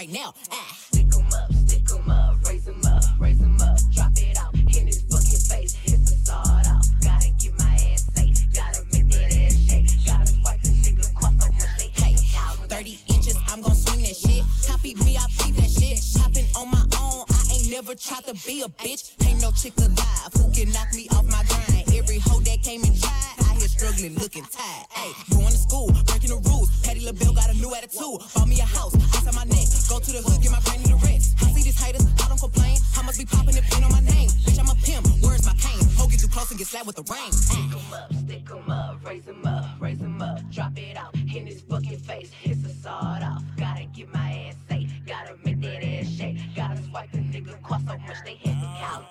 Right 0.00 0.10
now. 0.14 0.32
Ah. 0.50 0.76
Stick 0.88 1.12
'em 1.14 1.26
up, 1.28 1.52
stick 1.68 1.90
'em 1.92 2.10
up, 2.10 2.48
raise 2.48 2.66
'em 2.66 2.80
up, 2.86 3.04
raise 3.18 3.38
'em 3.38 3.60
up, 3.60 3.78
drop 3.92 4.16
it 4.16 4.38
out 4.38 4.54
in 4.54 4.86
his 4.86 5.02
fucking 5.10 5.44
face. 5.44 5.74
Hit 5.74 6.00
the 6.06 6.16
start 6.24 6.66
off. 6.68 6.88
Gotta 7.02 7.28
get 7.36 7.52
my 7.58 7.74
ass 7.92 8.06
safe. 8.16 8.38
Gotta 8.54 8.80
make 8.92 9.10
that 9.12 9.36
ass 9.36 9.56
shake. 9.68 10.06
Gotta 10.06 10.26
swipe 10.26 10.62
the 10.62 10.70
nigga, 10.70 11.04
cross 11.12 11.34
so 11.38 11.52
much 11.52 11.76
they 11.76 11.90
hey. 12.00 12.16
30 12.66 12.98
inches, 13.08 13.36
I'm 13.48 13.60
gon' 13.60 13.74
swing 13.74 14.00
that 14.00 14.16
shit. 14.16 14.42
Copy 14.66 14.94
beat 14.94 15.20
that 15.60 15.68
shit. 15.68 15.98
Shopping 16.02 16.46
on 16.56 16.70
my 16.70 16.84
own, 16.96 17.26
I 17.28 17.52
ain't 17.52 17.70
never 17.70 17.94
tried 17.94 18.24
to 18.24 18.32
be 18.46 18.62
a 18.62 18.68
bitch. 18.80 19.12
Ain't 19.26 19.42
no 19.42 19.52
chick 19.52 19.76
alive 19.76 20.32
who 20.32 20.50
can 20.50 20.72
knock 20.72 20.94
me 20.94 21.08
off 21.10 21.26
my 21.26 21.44
grind. 21.44 21.92
Every 21.92 22.20
hoe 22.20 22.40
that 22.40 22.62
came 22.62 22.82
and 22.84 22.96
tried, 22.98 23.36
I 23.44 23.52
here 23.60 23.68
struggling, 23.68 24.14
looking 24.16 24.46
tired. 24.48 24.86
Hey, 24.96 25.12
going 25.28 25.52
to 25.52 25.58
school, 25.58 25.92
breaking 26.06 26.30
the 26.30 26.40
rules. 26.48 26.70
Patti 26.80 27.04
LaBelle 27.04 27.34
got 27.34 27.50
a 27.50 27.54
new 27.60 27.74
attitude. 27.74 28.24
Bought 28.34 28.48
me 28.48 28.60
a 28.60 28.64
house, 28.64 28.94
on 29.28 29.34
my 29.34 29.44
neck. 29.44 29.59
Go 29.90 29.98
to 29.98 30.12
the 30.12 30.22
hood, 30.22 30.40
get 30.40 30.52
my 30.52 30.60
granny 30.60 30.84
the 30.84 30.94
rest. 31.02 31.34
I 31.42 31.50
see 31.50 31.64
these 31.64 31.74
haters, 31.74 32.06
I 32.22 32.28
don't 32.28 32.38
complain. 32.38 32.78
I 32.96 33.02
must 33.02 33.18
be 33.18 33.26
popping 33.26 33.56
the 33.56 33.62
pin 33.62 33.82
on 33.82 33.90
my 33.90 33.98
name. 33.98 34.30
Bitch, 34.46 34.60
I'm 34.60 34.70
a 34.70 34.74
pimp. 34.86 35.04
Where's 35.20 35.44
my 35.44 35.52
cane? 35.58 35.82
Hoe 35.98 36.06
get 36.06 36.20
too 36.20 36.28
close 36.28 36.48
and 36.50 36.58
get 36.58 36.68
slapped 36.68 36.86
with 36.86 36.94
the 36.94 37.02
rain. 37.10 37.32
Stick 37.32 37.58
'em 37.58 37.92
up, 37.92 38.14
stick 38.14 38.46
'em 38.54 38.70
up, 38.70 39.04
raise 39.04 39.26
'em 39.26 39.44
up, 39.44 39.66
raise 39.80 40.00
'em 40.00 40.22
up, 40.22 40.38
drop 40.48 40.78
it 40.78 40.96
out 40.96 41.12
in 41.16 41.44
his 41.44 41.62
fucking 41.62 41.98
face. 42.06 42.30
Hits 42.30 42.62
the 42.62 42.72
sawed 42.72 43.24
off. 43.24 43.42
Gotta 43.56 43.84
get 43.86 44.14
my 44.14 44.46
ass 44.46 44.54
safe. 44.68 44.92
Gotta 45.08 45.34
make 45.44 45.60
that 45.60 45.82
ass 45.82 46.06
shake. 46.06 46.38
Gotta 46.54 46.80
swipe 46.84 47.10
the 47.10 47.18
nigga, 47.18 47.60
cost 47.60 47.88
so 47.88 47.98
much 47.98 48.16
they 48.24 48.38
had 48.44 48.60
to 48.62 48.68
count. 48.78 49.04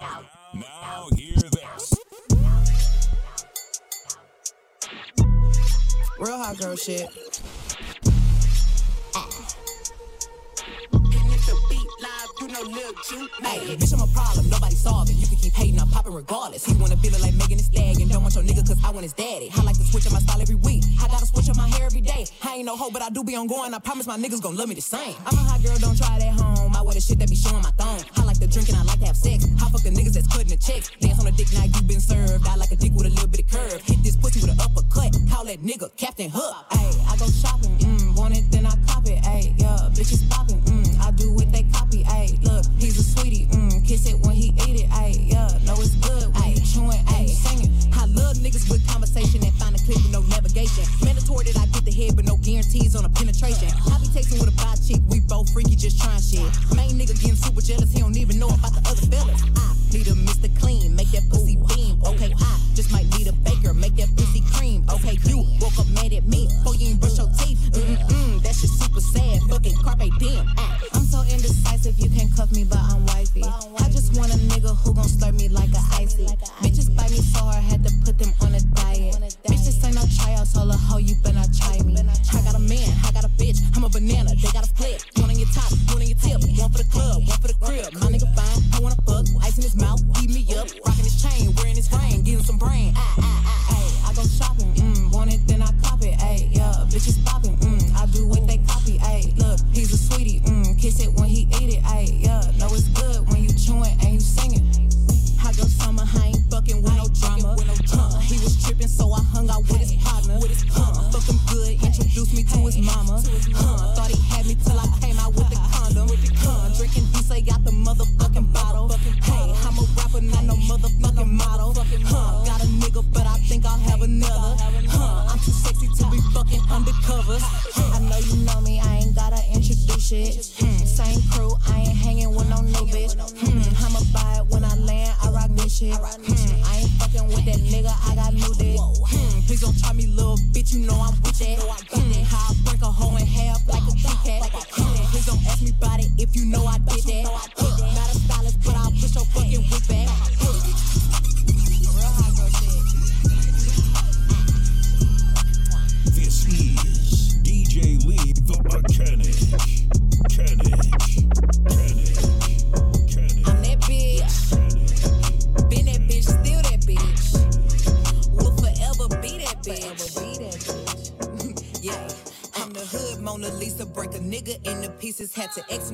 Now, 0.00 0.22
now 0.54 1.08
hear 1.16 1.34
this. 1.34 1.94
Real 6.20 6.38
hot 6.38 6.56
girl 6.56 6.76
shit. 6.76 7.08
Hey, 12.60 13.72
bitch, 13.80 13.94
I'm 13.94 14.04
a 14.04 14.06
problem, 14.12 14.50
nobody 14.50 14.74
solving. 14.74 15.16
You 15.16 15.26
can 15.26 15.36
keep 15.36 15.54
hating, 15.54 15.80
I'm 15.80 15.88
popping 15.88 16.12
regardless. 16.12 16.66
He 16.66 16.74
wanna 16.76 16.96
feel 16.98 17.14
it 17.14 17.22
like 17.22 17.32
Megan 17.32 17.56
Thee 17.56 17.64
Stallion. 17.64 18.08
Don't 18.08 18.20
want 18.20 18.34
your 18.34 18.44
nigga 18.44 18.68
cause 18.68 18.76
I 18.84 18.90
want 18.90 19.04
his 19.04 19.14
daddy. 19.14 19.48
I 19.56 19.62
like 19.62 19.78
to 19.78 19.82
switch 19.84 20.06
up 20.06 20.12
my 20.12 20.18
style 20.18 20.42
every 20.42 20.56
week. 20.56 20.84
I 21.00 21.08
gotta 21.08 21.24
switch 21.24 21.48
up 21.48 21.56
my 21.56 21.68
hair 21.68 21.86
every 21.86 22.02
day. 22.02 22.26
I 22.42 22.56
ain't 22.56 22.66
no 22.66 22.76
hoe, 22.76 22.90
but 22.90 23.00
I 23.00 23.08
do 23.08 23.24
be 23.24 23.34
on 23.34 23.46
going. 23.46 23.72
I 23.72 23.78
promise 23.78 24.06
my 24.06 24.18
niggas 24.18 24.42
gon' 24.42 24.56
love 24.56 24.68
me 24.68 24.74
the 24.74 24.82
same. 24.82 25.16
I'm 25.24 25.32
a 25.32 25.40
hot 25.40 25.62
girl, 25.64 25.78
don't 25.78 25.96
try 25.96 26.18
it 26.18 26.22
at 26.24 26.34
home. 26.36 26.76
I 26.76 26.82
wear 26.82 26.92
the 26.92 27.00
shit 27.00 27.18
that 27.20 27.30
be 27.30 27.34
showing 27.34 27.62
my 27.62 27.72
thong. 27.80 28.04
I 28.18 28.24
like 28.24 28.38
to 28.40 28.46
drink 28.46 28.68
and 28.68 28.76
I 28.76 28.82
like 28.82 29.00
to 29.00 29.06
have 29.06 29.16
sex. 29.16 29.46
I 29.56 29.70
fuck 29.70 29.80
the 29.80 29.88
niggas 29.88 30.12
that's 30.12 30.28
cutting 30.28 30.52
the 30.52 30.60
checks. 30.60 30.90
Dance 31.00 31.18
on 31.18 31.24
the 31.24 31.32
dick, 31.32 31.48
now 31.56 31.64
you 31.64 31.80
been 31.88 32.00
served. 32.00 32.46
I 32.46 32.56
like 32.56 32.72
a 32.72 32.76
dick 32.76 32.92
with 32.92 33.06
a 33.06 33.10
little 33.10 33.28
bit 33.28 33.40
of 33.40 33.48
curve. 33.48 33.80
Hit 33.88 34.04
this 34.04 34.16
pussy 34.16 34.44
with 34.44 34.52
an 34.52 34.60
uppercut. 34.60 35.16
Call 35.32 35.48
that 35.48 35.64
nigga 35.64 35.88
Captain 35.96 36.28
Hook. 36.28 36.54
Ayy, 36.76 36.92
I 37.08 37.16
go 37.16 37.24
shopping, 37.24 37.72
mm, 37.80 38.18
want 38.18 38.36
it, 38.36 38.44
then 38.52 38.66
I 38.66 38.76
cop 38.84 39.08
it. 39.08 39.16
Ayy, 39.24 39.56
yeah, 39.56 39.88
bitches 39.96 40.28
popping, 40.28 40.60
mm, 40.68 41.00
I 41.00 41.10
do 41.12 41.32
what 41.32 41.50
they 41.50 41.64
copy. 41.72 41.89
Ayy, 42.04 42.42
look, 42.44 42.64
he's 42.78 42.98
a 42.98 43.02
sweetie, 43.02 43.46
mm, 43.46 43.86
kiss 43.86 44.06
it 44.06 44.18
when 44.20 44.34
he 44.34 44.48
eat 44.66 44.80
it. 44.80 44.90
Ayy, 44.90 45.32
yeah, 45.32 45.48
know 45.64 45.74
it's 45.78 45.94
good 45.96 46.30
you 46.50 46.60
chewing, 46.66 46.98
ayy, 47.14 47.30
singing. 47.30 47.70
I 47.94 48.06
love 48.06 48.36
niggas 48.42 48.68
with 48.70 48.86
conversation 48.88 49.42
and 49.44 49.54
find 49.54 49.74
a 49.74 49.78
clip 49.78 49.96
with 50.02 50.10
no 50.10 50.20
navigation. 50.22 50.84
Mandatory 51.04 51.46
that 51.46 51.58
I 51.58 51.66
get 51.66 51.84
the 51.84 51.92
head, 51.92 52.16
but 52.16 52.24
no 52.24 52.36
guarantees 52.36 52.96
on 52.96 53.04
a 53.04 53.08
penetration. 53.08 53.68
I 53.86 53.99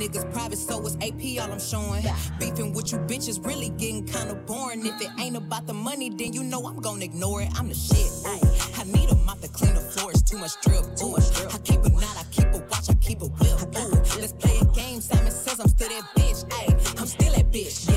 niggas 0.00 0.32
private, 0.32 0.58
so 0.58 0.84
it's 0.86 0.96
AP 0.96 1.42
all 1.42 1.52
I'm 1.52 1.60
showing. 1.60 2.02
Beefing 2.38 2.72
with 2.72 2.90
you 2.92 2.98
bitches 3.00 3.44
really 3.44 3.68
getting 3.70 4.06
kinda 4.06 4.34
boring. 4.46 4.86
If 4.86 5.00
it 5.00 5.10
ain't 5.18 5.36
about 5.36 5.66
the 5.66 5.74
money, 5.74 6.08
then 6.08 6.32
you 6.32 6.42
know 6.42 6.66
I'm 6.66 6.80
gonna 6.80 7.04
ignore 7.04 7.42
it. 7.42 7.50
I'm 7.58 7.68
the 7.68 7.74
shit. 7.74 8.10
Ooh. 8.26 8.80
I 8.80 8.84
need 8.84 9.10
a 9.10 9.14
mop 9.26 9.40
to 9.42 9.48
clean 9.48 9.74
the 9.74 9.80
floors, 9.80 10.22
too 10.22 10.38
much 10.38 10.52
drip. 10.62 10.84
Ooh. 11.02 11.16
I 11.54 11.58
keep 11.58 11.84
a 11.84 11.90
knot, 11.90 12.16
I 12.16 12.24
keep 12.30 12.48
a 12.54 12.58
watch, 12.70 12.88
I 12.88 12.94
keep 12.94 13.20
a 13.20 13.26
whip. 13.26 13.76
Ooh. 13.76 14.20
Let's 14.20 14.32
play 14.32 14.56
a 14.58 14.64
game. 14.64 15.00
Simon 15.02 15.30
says 15.30 15.60
I'm 15.60 15.68
still 15.68 15.90
that 15.90 16.04
bitch. 16.16 16.48
Ayy, 16.48 17.00
I'm 17.00 17.06
still 17.06 17.32
that 17.34 17.50
bitch. 17.52 17.89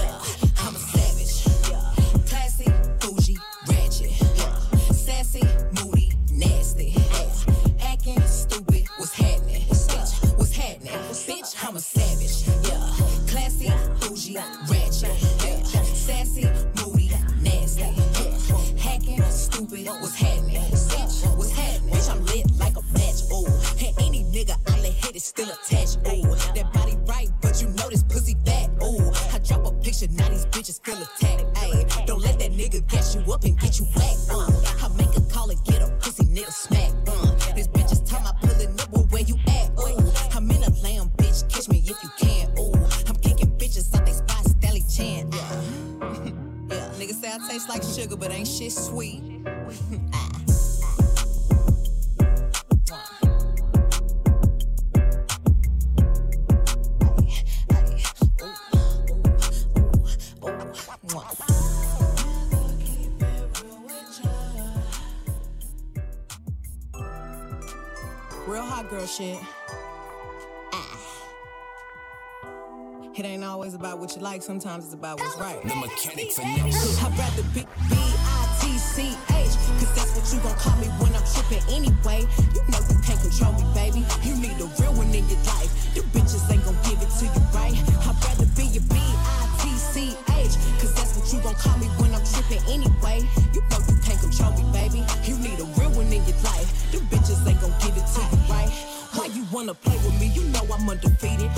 Like, 74.33 74.41
sometimes 74.41 74.85
it's 74.85 74.95
about 74.95 75.19
what's 75.19 75.37
right. 75.37 75.61
The 75.61 75.75
mechanic 75.77 76.31
finesse. 76.31 76.97
I'd 76.97 77.13
rather 77.13 77.45
be 77.53 77.69
B-I-T-C-H 77.85 79.53
Cause 79.77 79.93
that's 79.93 80.09
what 80.17 80.25
you 80.33 80.41
gon' 80.41 80.57
call 80.57 80.73
me 80.81 80.89
when 80.97 81.13
I'm 81.13 81.21
trippin' 81.21 81.61
anyway 81.69 82.25
You 82.57 82.61
know 82.65 82.81
you 82.89 82.97
can't 83.05 83.21
control 83.21 83.53
me, 83.53 83.61
baby 83.77 84.01
You 84.25 84.33
need 84.33 84.57
a 84.57 84.65
real 84.81 84.97
one 84.97 85.13
in 85.13 85.21
your 85.29 85.37
life 85.45 85.69
You 85.93 86.01
bitches 86.09 86.49
ain't 86.49 86.65
gon' 86.65 86.73
give 86.81 86.97
it 86.97 87.13
to 87.21 87.25
you, 87.29 87.43
right? 87.53 87.77
I'd 87.77 88.17
rather 88.25 88.49
be 88.57 88.73
your 88.73 88.81
B-I-T-C-H 88.89 90.53
Cause 90.81 90.93
that's 90.97 91.13
what 91.13 91.29
you 91.29 91.37
gon' 91.45 91.53
call 91.53 91.77
me 91.77 91.85
when 92.01 92.09
I'm 92.17 92.25
trippin' 92.25 92.65
anyway 92.73 93.21
You 93.53 93.61
know 93.69 93.85
you 93.85 93.95
can't 94.01 94.17
control 94.17 94.49
me, 94.57 94.65
baby 94.73 95.05
You 95.29 95.37
need 95.37 95.61
a 95.61 95.67
real 95.77 95.93
one 95.93 96.09
in 96.09 96.25
your 96.25 96.41
life 96.41 96.73
You 96.89 97.05
bitches 97.13 97.37
ain't 97.45 97.61
gon' 97.61 97.69
give 97.85 97.93
it 97.93 98.07
to 98.17 98.21
you, 98.33 98.41
right? 98.49 98.73
Why 99.13 99.29
you 99.29 99.45
wanna 99.53 99.77
play 99.77 99.93
with 100.01 100.17
me? 100.17 100.33
You 100.33 100.41
know 100.49 100.65
I'm 100.73 100.89
undefeated 100.89 101.53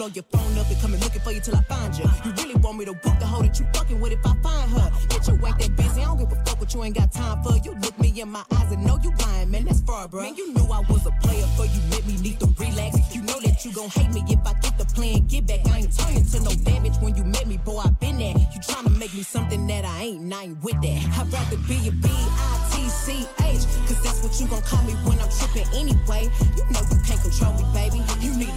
blow 0.00 0.08
your 0.14 0.24
phone 0.32 0.56
up 0.56 0.66
and 0.70 0.80
come 0.80 0.94
and 0.94 1.02
looking 1.02 1.20
for 1.20 1.30
you 1.30 1.40
till 1.40 1.54
I 1.54 1.62
find 1.64 1.94
you 1.94 2.04
You 2.24 2.32
really 2.40 2.54
want 2.54 2.78
me 2.78 2.86
to 2.86 2.94
book 2.94 3.18
the 3.20 3.26
hoe 3.26 3.42
that 3.42 3.60
you 3.60 3.66
fucking 3.74 4.00
with 4.00 4.12
if 4.12 4.24
I 4.24 4.32
find 4.40 4.70
her? 4.72 4.88
Bitch, 5.12 5.28
you 5.28 5.46
ain't 5.46 5.58
that 5.58 5.76
busy, 5.76 6.00
I 6.00 6.04
don't 6.04 6.16
give 6.16 6.32
a 6.32 6.36
fuck 6.36 6.58
what 6.58 6.72
you 6.72 6.82
ain't 6.84 6.96
got 6.96 7.12
time 7.12 7.42
for. 7.42 7.54
You 7.58 7.72
look 7.82 7.98
me 8.00 8.08
in 8.18 8.30
my 8.30 8.42
eyes 8.56 8.72
and 8.72 8.82
know 8.82 8.98
you 9.02 9.12
lying, 9.20 9.50
man, 9.50 9.66
that's 9.66 9.82
far, 9.82 10.08
bro 10.08 10.22
Man, 10.22 10.36
you 10.36 10.54
knew 10.54 10.64
I 10.72 10.80
was 10.88 11.04
a 11.04 11.10
player, 11.20 11.46
for 11.54 11.66
you 11.66 11.80
let 11.90 12.06
me 12.06 12.16
need 12.16 12.40
to 12.40 12.46
relax. 12.58 13.14
You 13.14 13.20
know 13.22 13.38
that 13.40 13.62
you 13.62 13.72
gon' 13.74 13.90
hate 13.90 14.10
me 14.14 14.24
if 14.26 14.40
I 14.46 14.54
get 14.64 14.78
the 14.78 14.86
plan, 14.86 15.26
get 15.26 15.46
back. 15.46 15.68
I 15.68 15.80
ain't 15.80 15.92
turning 15.92 16.24
to 16.24 16.40
no 16.48 16.52
damage 16.64 16.96
when 17.02 17.14
you 17.14 17.24
met 17.24 17.46
me, 17.46 17.58
boy, 17.58 17.80
I 17.84 17.90
been 17.90 18.16
there. 18.16 18.32
You 18.32 18.60
tryna 18.60 18.96
make 18.96 19.12
me 19.12 19.22
something 19.22 19.66
that 19.66 19.84
I 19.84 20.04
ain't, 20.04 20.22
and 20.22 20.32
I 20.32 20.44
ain't 20.44 20.64
with 20.64 20.80
that. 20.80 21.00
I'd 21.18 21.30
rather 21.30 21.58
be 21.68 21.76
a 21.88 21.92
B-I-T-C-H 21.92 23.64
Cause 23.90 24.02
that's 24.02 24.22
what 24.22 24.38
you 24.40 24.46
gon' 24.46 24.62
call 24.62 24.82
me 24.84 24.94
when 25.04 25.18
I'm 25.18 25.28
tripping 25.28 25.66
anyway. 25.74 26.30
You 26.56 26.64
know 26.70 26.80
you 26.88 26.98
can't 27.04 27.20
control 27.20 27.52
me, 27.58 27.66
baby. 27.74 28.00
You 28.20 28.36
need 28.36 28.54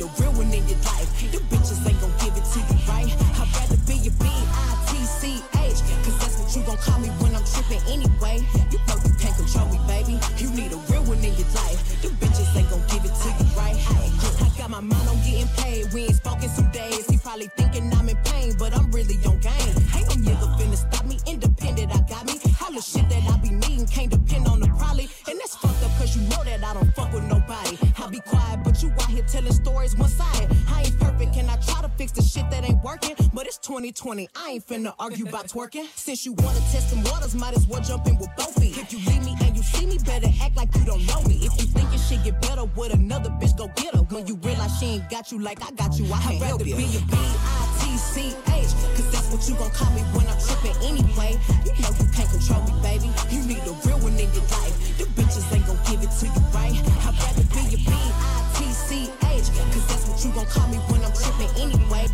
2020 33.74 34.30
I 34.36 34.52
ain't 34.52 34.68
finna 34.68 34.94
argue 35.00 35.26
about 35.28 35.48
twerking. 35.48 35.88
Since 35.96 36.28
you 36.28 36.34
wanna 36.34 36.60
test 36.70 36.92
some 36.92 37.02
waters 37.06 37.34
Might 37.34 37.58
as 37.58 37.66
well 37.66 37.82
jump 37.82 38.06
in 38.06 38.20
with 38.20 38.30
both 38.38 38.54
feet. 38.62 38.78
If 38.78 38.94
you 38.94 39.00
leave 39.10 39.26
me 39.26 39.34
and 39.42 39.58
you 39.58 39.64
see 39.64 39.88
me 39.88 39.98
Better 39.98 40.30
act 40.46 40.56
like 40.56 40.70
you 40.76 40.86
don't 40.86 41.04
know 41.08 41.20
me. 41.24 41.42
If 41.42 41.58
you 41.58 41.66
think 41.74 41.90
your 41.90 41.98
shit 41.98 42.24
get 42.24 42.40
better 42.40 42.66
with 42.78 42.94
another 42.94 43.32
bitch 43.42 43.58
Go 43.58 43.66
get 43.76 43.96
her 43.96 44.04
When 44.14 44.28
you 44.28 44.36
realize 44.46 44.78
she 44.78 45.02
ain't 45.02 45.10
got 45.10 45.32
you 45.32 45.40
like 45.40 45.58
I 45.66 45.72
got 45.72 45.98
you 45.98 46.06
I 46.14 46.22
can't 46.22 46.38
I'd 46.38 46.54
help 46.54 46.62
rather 46.62 46.70
you 46.70 46.76
be 46.78 46.86
a 46.86 47.02
B-I-T-C-H 47.02 48.72
Cause 48.94 49.10
that's 49.10 49.30
what 49.34 49.42
you 49.50 49.56
gon' 49.58 49.72
call 49.72 49.90
me 49.98 50.06
when 50.14 50.28
I'm 50.30 50.38
trippin' 50.38 50.78
anyway. 50.86 51.34
You 51.66 51.74
know 51.82 51.90
you 51.98 52.06
can't 52.14 52.30
control 52.30 52.62
me, 52.70 52.78
baby. 52.86 53.10
You 53.34 53.42
need 53.42 53.66
a 53.66 53.74
real 53.90 53.98
one 54.06 54.14
in 54.22 54.30
your 54.38 54.46
life. 54.54 54.78
The 55.02 55.10
bitches 55.18 55.50
ain't 55.50 55.66
gon' 55.66 55.82
give 55.90 55.98
it 56.06 56.14
to 56.22 56.26
you, 56.30 56.46
right? 56.54 56.78
I'd 56.78 57.18
rather 57.26 57.46
be 57.50 57.74
a 57.74 57.80
B-I-T-C-H 57.90 59.48
Cause 59.50 59.86
that's 59.90 60.06
what 60.06 60.22
you 60.22 60.30
gon' 60.38 60.46
call 60.46 60.70
me 60.70 60.78
when 60.94 61.02
I'm 61.02 61.10
trippin' 61.18 61.50
anyway 61.58 62.06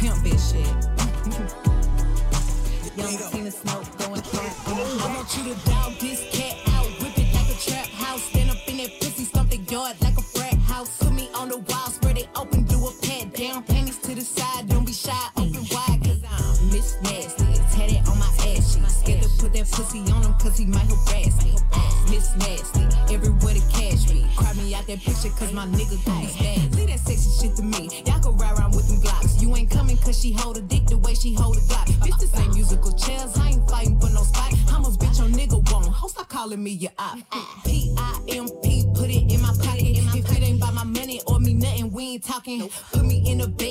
Pimp 0.00 0.16
bitch 0.24 0.40
shit. 0.48 0.64
Young 2.96 3.30
Tina 3.30 3.50
Snow 3.50 3.82
going 3.98 4.22
cat 4.22 4.56
I 4.66 5.14
want 5.14 5.28
you 5.36 5.44
to 5.52 5.54
dog 5.68 5.92
this 6.00 6.24
cat 6.32 6.56
out 6.72 6.86
Whip 7.02 7.18
it 7.18 7.28
like 7.34 7.50
a 7.52 7.60
trap 7.60 7.86
house. 7.88 8.22
Stand 8.22 8.50
up 8.50 8.56
in 8.66 8.78
that 8.78 8.98
pussy, 8.98 9.24
stomp 9.24 9.50
the 9.50 9.58
yard 9.58 9.96
like 10.00 10.16
a 10.16 10.22
frat 10.22 10.54
house. 10.54 10.96
Put 10.96 11.12
me 11.12 11.28
on 11.34 11.50
the 11.50 11.58
wall, 11.58 11.90
spread 11.90 12.16
it 12.16 12.28
open, 12.34 12.64
do 12.64 12.78
a 12.78 12.92
pat 13.02 13.34
down 13.34 13.62
Panties 13.64 13.98
to 13.98 14.14
the 14.14 14.22
side, 14.22 14.68
don't 14.70 14.86
be 14.86 14.92
shy, 14.92 15.12
open 15.36 15.66
wide 15.70 16.00
Cause 16.02 16.22
I'm 16.24 16.70
Miss 16.72 16.96
Nasty, 17.02 17.44
tatted 17.70 18.08
on 18.08 18.18
my 18.18 18.32
ass 18.48 18.74
cheek 18.74 18.88
Scared 18.88 19.22
to 19.22 19.28
put 19.38 19.52
that 19.52 19.70
pussy 19.70 20.00
on 20.12 20.22
him 20.22 20.32
cause 20.40 20.56
he 20.56 20.64
might 20.64 20.88
harass 20.88 21.44
me. 21.44 21.52
Miss 22.08 22.34
Nasty, 22.36 22.88
everywhere 23.14 23.52
to 23.52 23.60
cash 23.68 24.08
me. 24.08 24.24
Cry 24.34 24.54
me 24.54 24.74
out 24.74 24.86
that 24.86 25.00
picture 25.00 25.28
cause 25.36 25.52
my 25.52 25.66
nigga 25.66 26.00
gon' 26.06 26.24
be 26.24 26.32
bad. 26.40 26.74
Leave 26.74 26.88
that 26.88 27.00
sexy 27.00 27.30
shit 27.36 27.56
to 27.56 27.62
me. 27.62 28.09
Cause 30.10 30.22
she 30.22 30.32
hold 30.32 30.56
a 30.56 30.60
dick 30.62 30.86
the 30.86 30.98
way 30.98 31.14
she 31.14 31.34
hold 31.34 31.56
a 31.56 31.60
glock. 31.60 31.86
Bitch, 32.02 32.18
this 32.18 32.36
ain't 32.36 32.52
musical 32.52 32.90
chairs. 32.98 33.30
I 33.38 33.50
ain't 33.50 33.70
fighting 33.70 33.96
for 34.00 34.10
no 34.10 34.24
spot. 34.24 34.52
How 34.68 34.80
much 34.80 34.94
bitch 34.94 35.20
your 35.20 35.28
nigga 35.28 35.62
want? 35.70 35.86
Ho, 35.86 36.08
stop 36.08 36.28
calling 36.28 36.60
me 36.64 36.70
your 36.70 36.90
op. 36.98 37.16
P-I-M-P, 37.64 38.86
put 38.92 39.08
it 39.08 39.32
in 39.32 39.40
my 39.40 39.54
pocket. 39.62 40.02
If 40.18 40.36
it 40.36 40.42
ain't 40.42 40.58
by 40.58 40.72
my 40.72 40.82
money 40.82 41.20
or 41.28 41.38
me 41.38 41.54
nothing, 41.54 41.92
we 41.92 42.14
ain't 42.14 42.24
talking. 42.24 42.68
Put 42.90 43.04
me 43.04 43.22
in 43.24 43.40
a 43.42 43.46
bed 43.46 43.69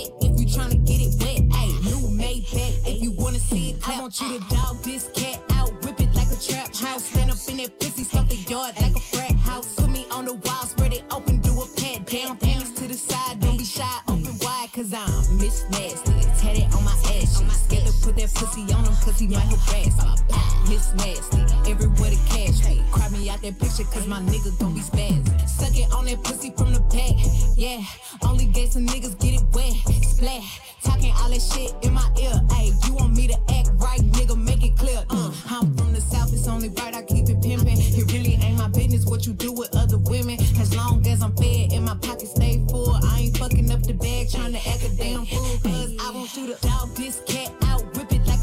cause 19.09 19.19
he 19.19 19.27
might 19.27 19.41
harass 19.41 19.97
me. 20.03 20.69
Miss 20.69 20.93
Nasty, 20.93 21.41
everywhere 21.71 22.11
to 22.11 22.19
cash 22.29 22.63
me. 22.67 22.83
Cry 22.91 23.09
me 23.09 23.29
out 23.29 23.41
that 23.41 23.57
picture, 23.57 23.83
cause 23.85 24.05
my 24.05 24.19
nigga 24.21 24.57
gon' 24.59 24.75
be 24.75 24.81
spazzing. 24.81 25.49
Suck 25.49 25.75
it 25.75 25.91
on 25.91 26.05
that 26.05 26.23
pussy 26.23 26.51
from 26.55 26.73
the 26.73 26.79
back, 26.93 27.15
yeah. 27.57 27.81
Only 28.21 28.45
gay 28.45 28.67
some 28.67 28.85
niggas 28.85 29.19
get 29.19 29.41
it 29.41 29.43
wet, 29.53 29.73
splat. 30.05 30.43
Talking 30.83 31.11
all 31.17 31.29
that 31.29 31.41
shit 31.41 31.73
in 31.81 31.93
my 31.93 32.05
ear, 32.21 32.37
ayy. 32.59 32.87
You 32.87 32.93
want 32.93 33.15
me 33.15 33.27
to 33.27 33.37
act 33.49 33.69
right, 33.81 33.99
nigga, 33.99 34.37
make 34.37 34.63
it 34.63 34.77
clear. 34.77 35.03
Uh, 35.09 35.31
I'm 35.49 35.75
from 35.75 35.93
the 35.93 36.01
south, 36.01 36.31
it's 36.31 36.47
only 36.47 36.69
right 36.69 36.93
I 36.95 37.01
keep 37.01 37.29
it 37.29 37.41
pimpin'. 37.41 37.79
It 37.97 38.13
really 38.13 38.37
ain't 38.45 38.57
my 38.59 38.67
business 38.67 39.05
what 39.05 39.25
you 39.25 39.33
do 39.33 39.51
with 39.51 39.75
other 39.75 39.97
women. 39.97 40.39
As 40.61 40.75
long 40.75 41.05
as 41.07 41.23
I'm 41.23 41.35
fed 41.35 41.73
and 41.73 41.83
my 41.83 41.95
pocket 41.95 42.27
stay 42.27 42.63
full, 42.69 42.93
I 42.93 43.21
ain't 43.21 43.37
fucking 43.37 43.71
up 43.71 43.81
the 43.81 43.93
bag 43.93 44.29
trying 44.29 44.53
to 44.53 44.61
act 44.69 44.83
a 44.83 44.95
damn 44.95 45.25
fool. 45.25 45.57
Cause 45.63 45.95
I 45.99 46.11
want 46.13 46.37
you 46.37 46.53
to 46.53 46.61
dog 46.61 46.93
this 46.95 47.23
cat 47.25 47.58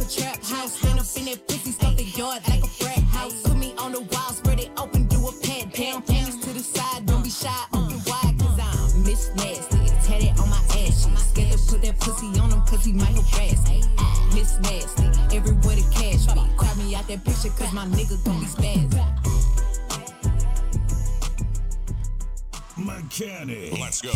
trap 0.09 0.43
house. 0.43 0.79
Stand 0.79 1.01
up 1.01 1.07
in 1.17 1.25
that 1.27 1.49
pussy, 1.49 1.73
stuff 1.73 1.97
the 1.97 2.05
yard 2.05 2.41
like 2.49 2.63
a 2.63 2.67
frat 2.67 2.99
house. 3.11 3.43
Put 3.43 3.57
me 3.57 3.75
on 3.79 3.93
the 3.93 4.01
wall, 4.01 4.31
spread 4.33 4.61
it 4.61 4.71
open, 4.79 5.07
do 5.07 5.27
a 5.27 5.33
pat 5.43 5.73
down. 5.75 6.03
Panties 6.03 6.41
to 6.45 6.51
the 6.53 6.61
side, 6.61 7.07
don't 7.07 7.23
be 7.23 7.31
shy, 7.31 7.53
open 7.73 7.99
wide, 8.07 8.35
cause 8.39 8.59
I'm 8.59 9.03
Miss 9.03 9.31
Nasty. 9.35 9.79
Tatted 10.07 10.39
on 10.39 10.49
my 10.49 10.63
ass, 10.79 11.07
scared 11.31 11.53
to 11.53 11.59
put 11.67 11.83
that 11.83 11.99
pussy 12.01 12.27
on 12.39 12.51
him, 12.51 12.63
cause 12.63 12.85
he 12.85 12.93
might 12.93 13.17
harass 13.17 13.69
me. 13.69 13.83
Miss 14.35 14.59
Nasty, 14.61 15.07
everywhere 15.37 15.77
to 15.77 15.85
cash 15.91 16.27
me. 16.35 16.43
Cry 16.57 16.75
me 16.75 16.95
out 16.95 17.07
that 17.09 17.25
picture, 17.25 17.51
cause 17.51 17.73
my 17.73 17.87
nigga 17.87 18.23
gon' 18.25 18.41
be 18.41 18.47
spazzing. 18.47 19.16
Mechanic. 23.19 23.73
Let's 23.81 24.03
go. 24.03 24.13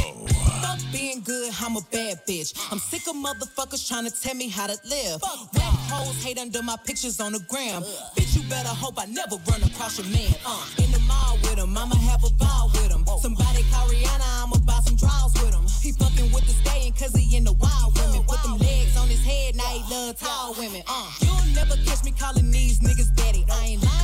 Fuck 0.60 0.78
being 0.92 1.22
good, 1.22 1.52
I'm 1.60 1.76
a 1.76 1.80
bad 1.90 2.20
bitch. 2.26 2.52
I'm 2.70 2.78
sick 2.78 3.02
of 3.08 3.16
motherfuckers 3.16 3.88
trying 3.88 4.04
to 4.04 4.10
tell 4.10 4.34
me 4.34 4.48
how 4.48 4.66
to 4.66 4.76
live. 4.84 5.22
Whack 5.22 5.80
hoes 5.88 6.22
hate 6.22 6.38
under 6.38 6.62
my 6.62 6.76
pictures 6.84 7.20
on 7.20 7.32
the 7.32 7.40
gram. 7.48 7.82
Bitch, 8.14 8.36
you 8.36 8.42
better 8.50 8.68
hope 8.68 8.98
I 8.98 9.06
never 9.06 9.36
run 9.48 9.62
across 9.62 9.98
your 9.98 10.06
man. 10.08 10.34
Uh, 10.44 10.66
in 10.84 10.92
the 10.92 10.98
mall 11.08 11.38
with 11.42 11.56
him, 11.56 11.76
I'ma 11.76 11.96
have 11.96 12.24
a 12.24 12.30
ball 12.34 12.70
with 12.74 12.90
him. 12.90 13.04
Somebody 13.20 13.64
call 13.72 13.88
Rihanna, 13.88 14.44
I'ma 14.44 14.58
buy 14.66 14.80
some 14.84 14.96
draws 14.96 15.32
with 15.40 15.54
him. 15.54 15.64
He 15.80 15.92
fucking 15.92 16.32
with 16.32 16.44
the 16.44 16.52
stallion 16.60 16.92
cause 16.92 17.14
he 17.14 17.36
in 17.36 17.44
the 17.44 17.54
wild 17.54 17.96
women. 17.96 18.22
Put 18.24 18.42
them 18.42 18.58
legs 18.58 18.96
on 18.98 19.08
his 19.08 19.24
head, 19.24 19.56
now 19.56 19.64
he 19.64 19.80
love 19.88 20.18
tall 20.18 20.54
women. 20.58 20.82
Uh, 20.86 21.10
you'll 21.20 21.54
never 21.54 21.76
catch 21.88 22.04
me 22.04 22.12
calling 22.12 22.50
these 22.50 22.80
niggas 22.80 23.14
daddy. 23.16 23.46
I 23.50 23.64
ain't 23.64 23.82
lying 23.82 23.99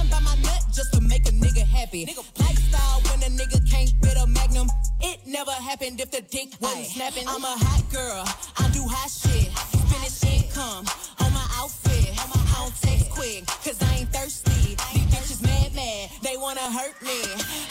happy. 2.05 2.17
Lifestyle 2.39 3.01
when 3.11 3.23
a 3.23 3.35
nigga 3.35 3.71
can't 3.71 3.93
fit 4.03 4.17
a 4.17 4.27
magnum. 4.27 4.69
It 5.01 5.21
never 5.27 5.53
happened 5.53 6.01
if 6.01 6.11
the 6.11 6.21
dick 6.23 6.49
wasn't 6.61 6.87
snapping. 6.87 7.25
I'm 7.29 7.45
a 7.45 7.57
hot 7.57 7.85
girl, 7.93 8.25
I 8.59 8.69
do 8.73 8.83
hot 8.85 9.11
shit. 9.11 9.53
Finish 9.89 10.25
income 10.25 10.85
on 11.21 11.33
my 11.33 11.47
outfit. 11.57 12.13
I 12.19 12.61
don't 12.61 12.75
text 12.81 13.11
quick, 13.11 13.47
cause 13.47 13.81
I 13.83 14.01
ain't 14.01 14.13
thirsty. 14.13 14.77
These 14.93 15.07
bitches 15.13 15.43
mad, 15.43 15.75
mad, 15.75 16.11
they 16.23 16.37
wanna 16.37 16.67
hurt 16.73 17.01
me. 17.03 17.21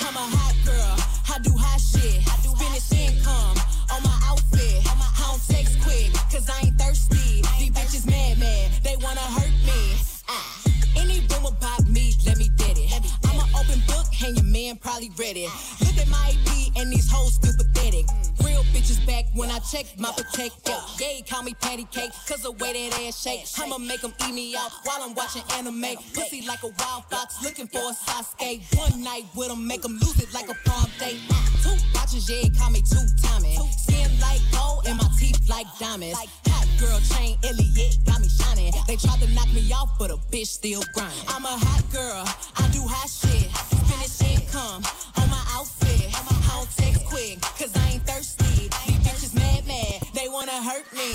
I'm 0.02 0.16
a 0.16 0.26
hot 0.38 0.56
girl, 0.66 0.96
I 1.30 1.40
do 1.40 1.52
hot 1.58 1.82
shit. 1.82 2.24
Finish 2.58 2.92
income 2.94 3.58
on 3.92 4.02
my 4.04 4.18
outfit. 4.30 4.86
I 4.86 5.28
don't 5.28 5.42
text 5.48 5.82
quick, 5.82 6.14
cause 6.32 6.50
I 6.50 6.68
ain't 6.68 6.78
thirsty. 6.80 7.42
These 7.60 7.72
bitches 7.72 8.06
mad, 8.10 8.40
mad, 8.40 8.72
they 8.84 8.96
wanna 8.98 9.28
hurt 9.38 9.52
me. 9.65 9.65
Man 14.66 14.78
probably 14.78 15.12
read 15.20 15.38
it. 15.38 15.50
Look 15.86 15.96
at 16.02 16.08
my 16.10 16.34
EP, 16.34 16.82
and 16.82 16.92
these 16.92 17.08
hoes 17.12 17.36
still 17.36 17.54
pathetic. 17.54 18.08
Real 18.44 18.64
bitches 18.74 18.98
back 19.06 19.26
when 19.36 19.52
I 19.52 19.60
check 19.60 19.86
my 20.00 20.12
protector. 20.12 20.74
He 20.98 21.22
call 21.22 21.44
me 21.44 21.54
patty 21.62 21.86
cake, 21.92 22.10
cause 22.28 22.42
the 22.42 22.52
way 22.52 22.74
that 22.74 23.00
ass 23.06 23.22
shake. 23.22 23.46
I'ma 23.62 23.78
make 23.78 24.02
them 24.02 24.14
eat 24.26 24.34
me 24.34 24.56
out 24.56 24.72
while 24.84 25.04
I'm 25.04 25.14
watching 25.14 25.44
anime. 25.54 26.02
Pussy 26.16 26.48
like 26.48 26.64
a 26.64 26.72
wild 26.80 27.04
fox, 27.12 27.44
looking 27.44 27.68
for 27.68 27.78
a 27.78 27.94
Sasuke. 27.94 28.76
One 28.76 29.04
night 29.04 29.26
with 29.36 29.52
him, 29.52 29.68
make 29.68 29.86
him 29.86 30.00
lose 30.00 30.20
it 30.20 30.34
like 30.34 30.50
a 30.50 30.56
prom 30.66 30.90
date. 30.98 31.22
Two 31.62 31.70
watches, 31.94 32.28
yeah, 32.28 32.50
call 32.58 32.72
me 32.72 32.82
two 32.82 33.06
timing. 33.22 33.60
Skin 33.78 34.10
like 34.20 34.42
gold, 34.52 34.88
and 34.88 34.98
my 34.98 35.08
teeth 35.20 35.48
like 35.48 35.68
diamonds. 35.78 36.18
Hot 36.18 36.68
girl 36.80 37.00
chain, 37.14 37.38
Eliantte, 37.44 38.04
got 38.08 38.20
me 38.20 38.30
shining. 38.30 38.74
They 38.88 38.96
tried 38.96 39.22
to 39.22 39.30
knock 39.30 39.54
me 39.54 39.72
off, 39.72 39.92
but 40.00 40.10
a 40.10 40.18
bitch 40.34 40.48
still 40.48 40.82
grind. 40.96 41.14
I'm 41.28 41.46
a 41.46 41.54
hot 41.54 41.84
girl, 41.94 42.26
I 42.58 42.68
do 42.74 42.82
hot 42.82 43.08
shit. 43.08 43.65
Income 44.56 44.84
on 45.18 45.30
my 45.30 45.44
outfit. 45.52 46.16
I 46.16 46.56
don't 46.56 46.70
text 46.78 47.06
quick, 47.08 47.42
cause 47.42 47.76
I 47.76 47.90
ain't 47.90 48.08
thirsty. 48.08 48.70
These 48.88 49.00
bitches 49.04 49.36
mad, 49.36 49.68
mad, 49.68 50.08
they 50.14 50.30
wanna 50.30 50.64
hurt 50.64 50.86
me. 50.94 51.12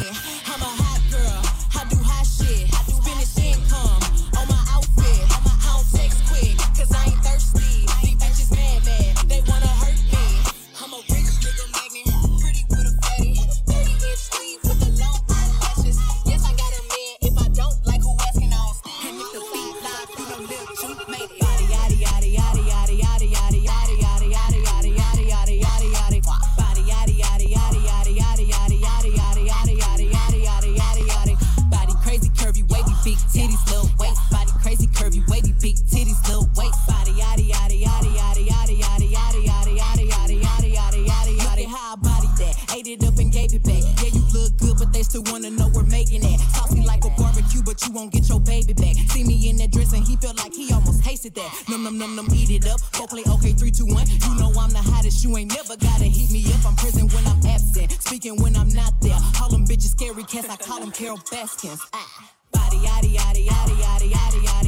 Still 45.11 45.25
wanna 45.27 45.51
know 45.51 45.67
we're 45.75 45.83
making 45.91 46.23
it. 46.23 46.39
Saucy 46.55 46.83
like 46.83 47.05
a 47.05 47.11
barbecue, 47.19 47.63
but 47.65 47.85
you 47.85 47.93
won't 47.93 48.13
get 48.13 48.29
your 48.29 48.39
baby 48.39 48.73
back. 48.73 48.95
See 49.11 49.25
me 49.25 49.51
in 49.51 49.57
that 49.57 49.73
dress 49.73 49.93
and 49.93 50.07
he 50.07 50.15
felt 50.15 50.37
like 50.39 50.55
he 50.55 50.73
almost 50.73 51.03
tasted 51.03 51.35
that. 51.35 51.51
Num 51.69 51.83
num 51.83 51.99
num 51.99 52.15
num, 52.15 52.29
eat 52.33 52.49
it 52.49 52.65
up. 52.71 52.79
Go 52.93 53.09
play 53.09 53.25
okay, 53.27 53.51
three, 53.51 53.73
two, 53.73 53.87
one. 53.87 54.07
You 54.07 54.35
know 54.39 54.53
I'm 54.57 54.71
the 54.71 54.79
hottest. 54.79 55.25
You 55.25 55.37
ain't 55.37 55.53
never 55.53 55.77
gotta 55.77 56.05
heat 56.05 56.31
me 56.31 56.47
up. 56.55 56.65
I'm 56.65 56.77
present 56.77 57.13
when 57.13 57.27
I'm 57.27 57.45
absent, 57.45 57.91
speaking 58.01 58.41
when 58.41 58.55
I'm 58.55 58.69
not 58.69 59.01
there. 59.01 59.19
Call 59.35 59.49
them 59.49 59.67
bitches 59.67 59.99
scary 59.99 60.23
cats. 60.23 60.49
I 60.49 60.55
call 60.55 60.79
them 60.79 60.93
Carole 60.93 61.19
Baskins. 61.29 61.81
Ah. 61.93 62.31
Body 62.53 62.77
yada 62.77 63.09
yada 63.09 63.41
yada 63.41 63.75
yada 63.75 64.07
yada 64.07 64.39
yada 64.39 64.60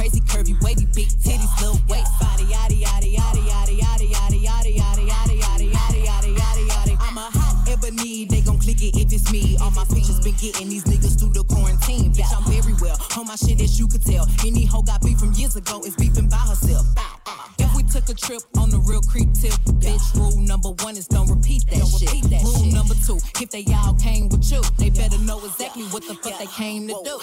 crazy, 0.00 0.20
curvy, 0.22 0.56
wavy, 0.62 0.86
big 0.94 1.08
titties, 1.08 1.52
little 1.60 1.78
waist. 1.86 2.08
Body 2.18 2.44
yada 2.44 2.74
yada 2.74 3.06
yada 3.06 3.40
yada 3.40 3.72
yada 3.72 4.04
yada 4.04 4.36
yada 4.36 4.70
yada 4.70 5.02
yada 5.02 5.34
yada 5.36 5.64
yada 5.64 5.98
yada 5.98 6.30
yada 6.30 6.62
yada. 6.64 6.96
I'm 7.00 7.18
a 7.18 7.28
hot 7.28 7.68
ebony, 7.68 8.24
they 8.24 8.40
gon' 8.40 8.58
click 8.58 8.80
it 8.80 8.96
if 8.96 9.12
it's 9.12 9.30
me. 9.30 9.58
All 9.60 9.70
my 9.72 9.84
pictures 9.84 10.20
been 10.20 10.34
getting 10.40 10.70
these 10.70 10.84
niggas 10.84 11.18
through 11.18 11.34
the 11.36 11.44
quarantine. 11.44 12.14
Bitch, 12.14 12.32
I'm 12.32 12.44
very 12.50 12.72
well 12.80 12.96
on 13.18 13.26
my 13.26 13.36
shit 13.36 13.60
as 13.60 13.78
you 13.78 13.88
could 13.88 14.02
tell. 14.02 14.26
Any 14.46 14.64
hoe 14.64 14.80
got 14.80 15.02
beef 15.02 15.18
from 15.18 15.34
years 15.34 15.56
ago 15.56 15.82
is 15.84 15.94
beefing 15.96 16.30
by 16.30 16.40
herself. 16.48 16.86
If 17.58 17.76
we 17.76 17.82
took 17.82 18.08
a 18.08 18.14
trip 18.14 18.40
on 18.56 18.70
the 18.70 18.78
real 18.78 19.02
creep 19.02 19.34
tip, 19.34 19.52
bitch, 19.84 20.14
rule 20.14 20.40
number 20.40 20.70
one 20.80 20.96
is 20.96 21.06
don't 21.06 21.28
repeat 21.28 21.66
that 21.68 21.84
shit. 21.84 22.08
rule 22.40 22.72
number 22.72 22.94
two, 23.06 23.20
if 23.36 23.50
they 23.50 23.64
all 23.84 23.92
came 24.00 24.30
with 24.30 24.50
you, 24.50 24.62
they 24.78 24.88
better 24.88 25.18
know 25.18 25.44
exactly 25.44 25.84
what 25.92 26.08
the 26.08 26.14
fuck 26.14 26.38
they 26.38 26.46
came 26.46 26.88
to 26.88 26.96
do. 27.04 27.20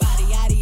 Body 0.00 0.24
yada 0.34 0.57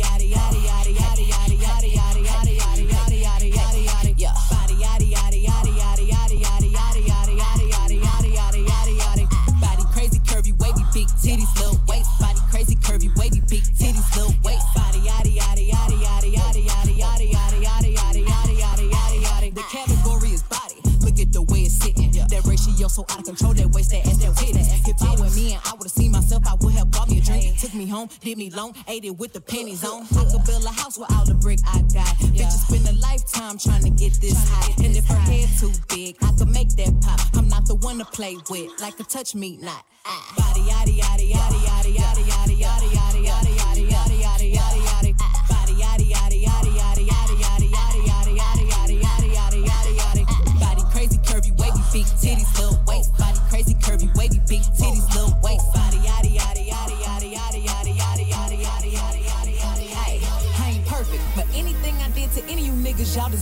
so 22.97 23.05
out 23.11 23.19
of 23.19 23.25
control. 23.25 23.53
That 23.53 23.69
waist, 23.71 23.91
that 23.91 24.07
ass, 24.07 24.17
that. 24.19 24.33
If 24.89 25.03
I 25.03 25.13
were 25.21 25.31
me 25.37 25.53
and 25.53 25.63
I 25.67 25.73
would've 25.77 25.93
seen 25.93 26.13
myself, 26.13 26.43
I 26.47 26.55
would 26.61 26.73
have 26.75 26.91
bought 26.91 27.11
me 27.11 27.19
a 27.19 27.21
drink. 27.21 27.59
Took 27.59 27.75
me 27.75 27.87
home, 27.87 28.09
did 28.21 28.39
me 28.39 28.51
long, 28.51 28.75
ate 28.89 29.05
it 29.05 29.17
with 29.19 29.33
the 29.35 29.41
pennies 29.41 29.85
on. 29.85 30.07
I 30.17 30.25
could 30.31 30.45
build 30.47 30.65
a 30.65 30.71
house 30.71 30.99
with 30.99 31.13
all 31.13 31.27
the 31.27 31.35
brick 31.35 31.61
I 31.67 31.81
got. 31.93 32.17
Bitches 32.33 32.65
spend 32.67 32.89
a 32.89 32.99
lifetime 33.01 33.59
trying 33.59 33.85
to 33.85 33.91
get 33.91 34.15
this 34.15 34.37
high. 34.49 34.73
And 34.83 34.97
if 34.97 35.07
her 35.07 35.23
head 35.29 35.49
too 35.61 35.73
big, 35.89 36.17
I 36.23 36.33
could 36.39 36.49
make 36.49 36.71
that 36.81 36.93
pop. 37.03 37.21
I'm 37.37 37.49
not 37.49 37.67
the 37.67 37.75
one 37.75 37.99
to 37.99 38.07
play 38.07 38.37
with, 38.49 38.71
like 38.81 38.99
a 38.99 39.05
touch 39.05 39.35
me 39.35 39.59
not. 39.61 39.85
Ah. 40.07 40.33
Body 40.37 40.66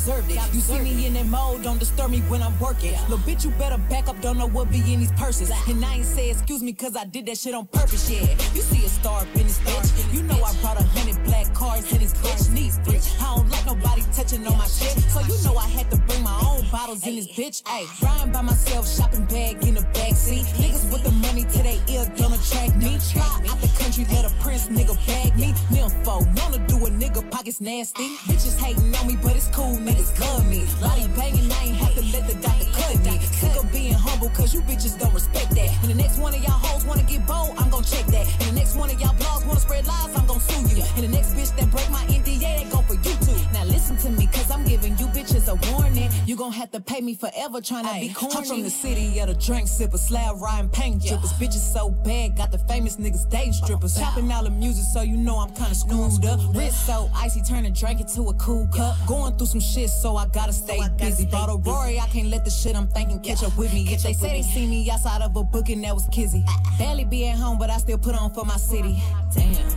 it. 0.08 0.54
You 0.54 0.60
see 0.60 0.78
me 0.80 1.06
in 1.06 1.14
that 1.14 1.26
mode, 1.26 1.62
don't 1.62 1.78
disturb 1.78 2.10
me 2.10 2.20
when 2.22 2.42
I'm 2.42 2.58
working. 2.60 2.92
Little 3.08 3.18
bitch, 3.18 3.44
you 3.44 3.50
better 3.52 3.78
back 3.88 4.08
up, 4.08 4.20
don't 4.20 4.38
know 4.38 4.48
what 4.48 4.70
be 4.70 4.78
in 4.92 5.00
these 5.00 5.12
purses. 5.12 5.50
And 5.68 5.84
I 5.84 5.96
ain't 5.96 6.04
say 6.04 6.30
excuse 6.30 6.62
me, 6.62 6.72
cause 6.72 6.96
I 6.96 7.04
did 7.04 7.26
that 7.26 7.38
shit 7.38 7.54
on 7.54 7.66
purpose, 7.66 8.10
yeah. 8.10 8.30
You 8.54 8.62
see 8.62 8.84
a 8.84 8.88
star 8.88 9.22
up 9.22 9.28
in 9.34 9.44
this 9.44 9.58
bitch. 9.60 10.14
You 10.14 10.22
know 10.22 10.34
I 10.34 10.52
brought 10.60 10.80
a 10.80 10.82
hundred 10.82 11.22
black 11.24 11.52
cars 11.54 11.90
in 11.92 11.98
this 11.98 12.14
bitch. 12.14 12.52
Knees 12.52 12.78
bitch. 12.78 13.20
I 13.20 13.36
don't 13.36 13.48
like 13.50 13.66
nobody 13.66 14.02
touching 14.12 14.46
on 14.46 14.58
my 14.58 14.66
shit. 14.66 14.98
So 15.10 15.20
you 15.20 15.36
know 15.44 15.56
I 15.56 15.68
had 15.68 15.90
to 15.90 15.96
bring 15.96 16.22
my 16.22 16.38
own 16.46 16.66
bottles 16.70 17.06
in 17.06 17.16
this 17.16 17.28
bitch. 17.28 17.62
Ayy, 17.64 18.02
riding 18.02 18.32
by 18.32 18.42
myself, 18.42 18.88
shopping 18.88 19.24
bag 19.26 19.64
in 19.64 19.74
the 19.74 19.82
backseat. 19.96 20.44
Niggas 20.60 20.92
with 20.92 21.04
the 21.04 21.12
money 21.12 21.44
to 21.44 21.62
they 21.62 21.80
ear 21.88 22.04
don't 22.16 22.34
attract 22.34 22.76
me. 22.76 22.98
Fly 22.98 23.46
out 23.48 23.60
the 23.60 23.68
country, 23.78 24.06
let 24.10 24.24
a 24.24 24.34
prince 24.40 24.68
nigga 24.68 24.94
bag 25.06 25.36
me. 25.38 25.52
Nympho, 25.70 26.24
wanna 26.38 26.58
do 26.66 26.76
a 26.86 26.90
nigga 26.90 27.28
pockets 27.30 27.60
nasty. 27.60 28.08
Bitches 28.28 28.58
hating 28.58 28.94
on 28.96 29.06
me, 29.06 29.16
but 29.22 29.36
it's 29.36 29.48
cool, 29.48 29.78
niggas 29.94 30.18
love 30.20 30.46
me. 30.48 30.66
Body 30.80 31.06
banging, 31.16 31.50
I 31.50 31.64
ain't 31.64 31.76
have 31.76 31.94
to 31.94 32.02
let 32.12 32.26
the 32.28 32.34
doctor 32.34 32.66
cut 32.72 32.96
me. 33.04 33.18
Sick 33.18 33.56
of 33.56 33.70
being 33.72 33.94
humble, 33.94 34.28
cause 34.30 34.54
you 34.54 34.60
bitches 34.62 34.98
don't 34.98 35.14
respect 35.14 35.50
that. 35.54 35.70
And 35.82 35.90
the 35.90 35.94
next 35.94 36.18
one 36.18 36.34
of 36.34 36.42
y'all 36.42 36.52
hoes 36.52 36.84
wanna 36.84 37.02
get 37.02 37.26
bold, 37.26 37.54
I'm 37.58 37.70
gon' 37.70 37.84
check 37.84 38.06
that. 38.06 38.26
And 38.40 38.50
the 38.50 38.52
next 38.52 38.76
one 38.76 38.90
of 38.90 39.00
y'all 39.00 39.14
blogs 39.14 39.46
wanna 39.46 39.60
spread 39.60 39.86
lies, 39.86 40.14
I'm 40.16 40.26
gon' 40.26 40.40
sue 40.40 40.76
you. 40.76 40.82
And 40.96 41.04
the 41.04 41.08
next 41.08 41.34
bitch 41.34 41.56
that 41.56 41.70
break 41.70 41.88
my 41.90 42.04
NDA, 42.06 42.64
they 42.64 42.70
go 42.70 42.82
for 42.82 42.94
you 42.94 43.14
too. 43.26 43.38
Now 43.52 43.64
listen 43.64 43.96
to 43.98 44.10
me, 44.10 44.26
cause 44.26 44.50
I'm 44.50 44.64
giving 44.64 44.98
you 44.98 45.06
bitches 45.06 45.48
a 45.48 45.56
warning. 45.72 46.10
You 46.26 46.36
gon' 46.36 46.52
have 46.52 46.70
to 46.72 46.80
pay 46.80 47.00
me 47.00 47.14
forever 47.14 47.60
trying 47.60 47.86
to 47.86 48.00
be 48.00 48.12
corny. 48.12 48.36
I'm 48.36 48.44
from 48.44 48.62
the 48.62 48.70
city 48.70 49.18
of 49.20 49.28
the 49.28 49.34
drink 49.34 49.68
sipper, 49.68 49.98
slab 49.98 50.40
riding 50.40 50.70
paint 50.70 51.02
drippers. 51.02 51.32
Bitches 51.38 51.72
so 51.72 51.90
bad, 51.90 52.36
got 52.36 52.50
the 52.52 52.58
famous 52.58 52.96
niggas 52.96 53.28
day 53.30 53.50
strippers. 53.52 53.96
Chopping 53.96 54.30
all 54.32 54.44
the 54.44 54.50
music, 54.50 54.84
so 54.92 55.02
you 55.02 55.16
know 55.16 55.38
I'm 55.38 55.54
kinda 55.54 55.74
screwed 55.74 56.24
up. 56.24 56.40
Wrist 56.54 56.86
so 56.86 57.10
icy, 57.14 57.42
turn 57.42 57.64
a 57.66 57.70
drink 57.70 58.00
into 58.00 58.22
a 58.28 58.34
cool 58.34 58.66
cup. 58.68 58.96
Going 59.06 59.36
through 59.36 59.46
some 59.46 59.60
shit, 59.60 59.83
so 59.92 60.16
I 60.16 60.26
gotta 60.26 60.52
stay 60.52 60.80
busy. 60.96 61.26
Bought 61.26 61.48
a 61.50 61.56
Rory, 61.56 61.98
I 61.98 62.06
can't 62.06 62.28
let 62.28 62.44
the 62.44 62.50
shit 62.50 62.76
I'm 62.76 62.88
thinking 62.88 63.20
catch 63.20 63.42
up 63.42 63.56
with 63.56 63.72
me. 63.72 63.86
If 63.92 64.02
they 64.02 64.12
say 64.12 64.28
they 64.28 64.42
see 64.42 64.66
me 64.66 64.90
outside 64.90 65.22
of 65.22 65.36
a 65.36 65.44
booking, 65.44 65.80
that 65.82 65.94
was 65.94 66.06
kizzy. 66.12 66.44
Barely 66.78 67.04
be 67.04 67.28
at 67.28 67.36
home, 67.36 67.58
but 67.58 67.70
I 67.70 67.78
still 67.78 67.98
put 67.98 68.14
on 68.14 68.32
for 68.32 68.44
my 68.44 68.56
city. 68.56 69.02
Damn, 69.34 69.70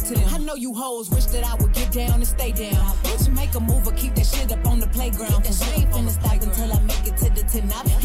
talk 0.00 0.08
to 0.08 0.14
them. 0.14 0.34
I 0.34 0.38
know 0.38 0.54
you 0.54 0.74
hoes 0.74 1.10
wish 1.10 1.26
that 1.26 1.44
I 1.44 1.54
would 1.56 1.72
get 1.72 1.92
down 1.92 2.14
and 2.14 2.26
stay 2.26 2.52
down. 2.52 2.96
Bitch, 3.02 3.34
make 3.34 3.54
a 3.54 3.60
move 3.60 3.86
or 3.86 3.92
keep 3.92 4.14
that 4.14 4.26
shit 4.26 4.50
up 4.52 4.66
on 4.66 4.80
the 4.80 4.86
playground. 4.88 5.44
Cause 5.44 5.62
I 5.62 5.80
ain't 5.80 5.90
finna 5.90 6.10
stop 6.10 6.42
until 6.42 6.72
I 6.72 6.80
make 6.82 7.06
it 7.06 7.16
to 7.18 7.30
the 7.30 7.42
top. 7.42 7.84
And 7.86 7.99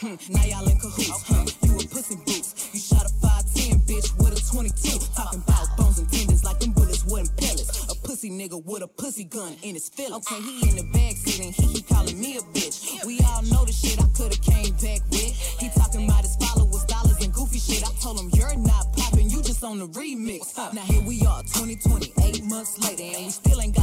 Hmm, 0.00 0.16
now 0.32 0.44
y'all 0.44 0.66
in 0.66 0.78
cahoots, 0.80 1.28
huh? 1.28 1.44
You 1.60 1.76
a 1.76 1.84
pussy 1.84 2.16
boots. 2.24 2.70
You 2.72 2.80
shot 2.80 3.04
a 3.04 3.12
5'10 3.20 3.84
bitch 3.84 4.08
with 4.16 4.32
a 4.32 4.40
22. 4.48 4.96
Talking 5.14 5.44
about 5.46 5.76
bones 5.76 5.98
and 5.98 6.10
tendons 6.10 6.42
like 6.42 6.58
them 6.58 6.72
bullets 6.72 7.04
wasn't 7.04 7.36
pellets. 7.36 7.84
A 7.92 7.94
pussy 8.00 8.30
nigga 8.30 8.64
with 8.64 8.82
a 8.82 8.88
pussy 8.88 9.24
gun 9.24 9.56
in 9.62 9.74
his 9.74 9.90
feelings. 9.90 10.24
Okay, 10.24 10.40
he 10.40 10.70
in 10.70 10.76
the 10.76 10.88
backseat 10.96 11.44
and 11.44 11.54
he 11.54 11.74
keep 11.74 11.86
calling 11.86 12.18
me 12.18 12.38
a 12.38 12.40
bitch. 12.40 13.04
We 13.04 13.20
all 13.28 13.42
know 13.42 13.66
the 13.66 13.72
shit 13.72 14.00
I 14.00 14.08
coulda 14.16 14.40
came 14.40 14.72
back 14.80 15.04
with. 15.12 15.36
He 15.60 15.68
talking 15.76 16.08
about 16.08 16.24
his 16.24 16.34
followers, 16.36 16.84
dollars, 16.84 17.20
and 17.20 17.30
goofy 17.34 17.58
shit. 17.58 17.84
I 17.84 17.92
told 18.00 18.18
him 18.18 18.30
you're 18.32 18.56
not 18.56 18.96
popping, 18.96 19.28
you 19.28 19.42
just 19.42 19.62
on 19.62 19.80
the 19.80 19.88
remix. 19.88 20.56
Now 20.72 20.80
here 20.88 21.04
we 21.04 21.20
are, 21.26 21.42
2020, 21.42 22.14
eight 22.24 22.42
months 22.44 22.80
later, 22.80 23.04
and 23.04 23.26
we 23.26 23.30
still 23.30 23.60
ain't 23.60 23.76
got 23.76 23.79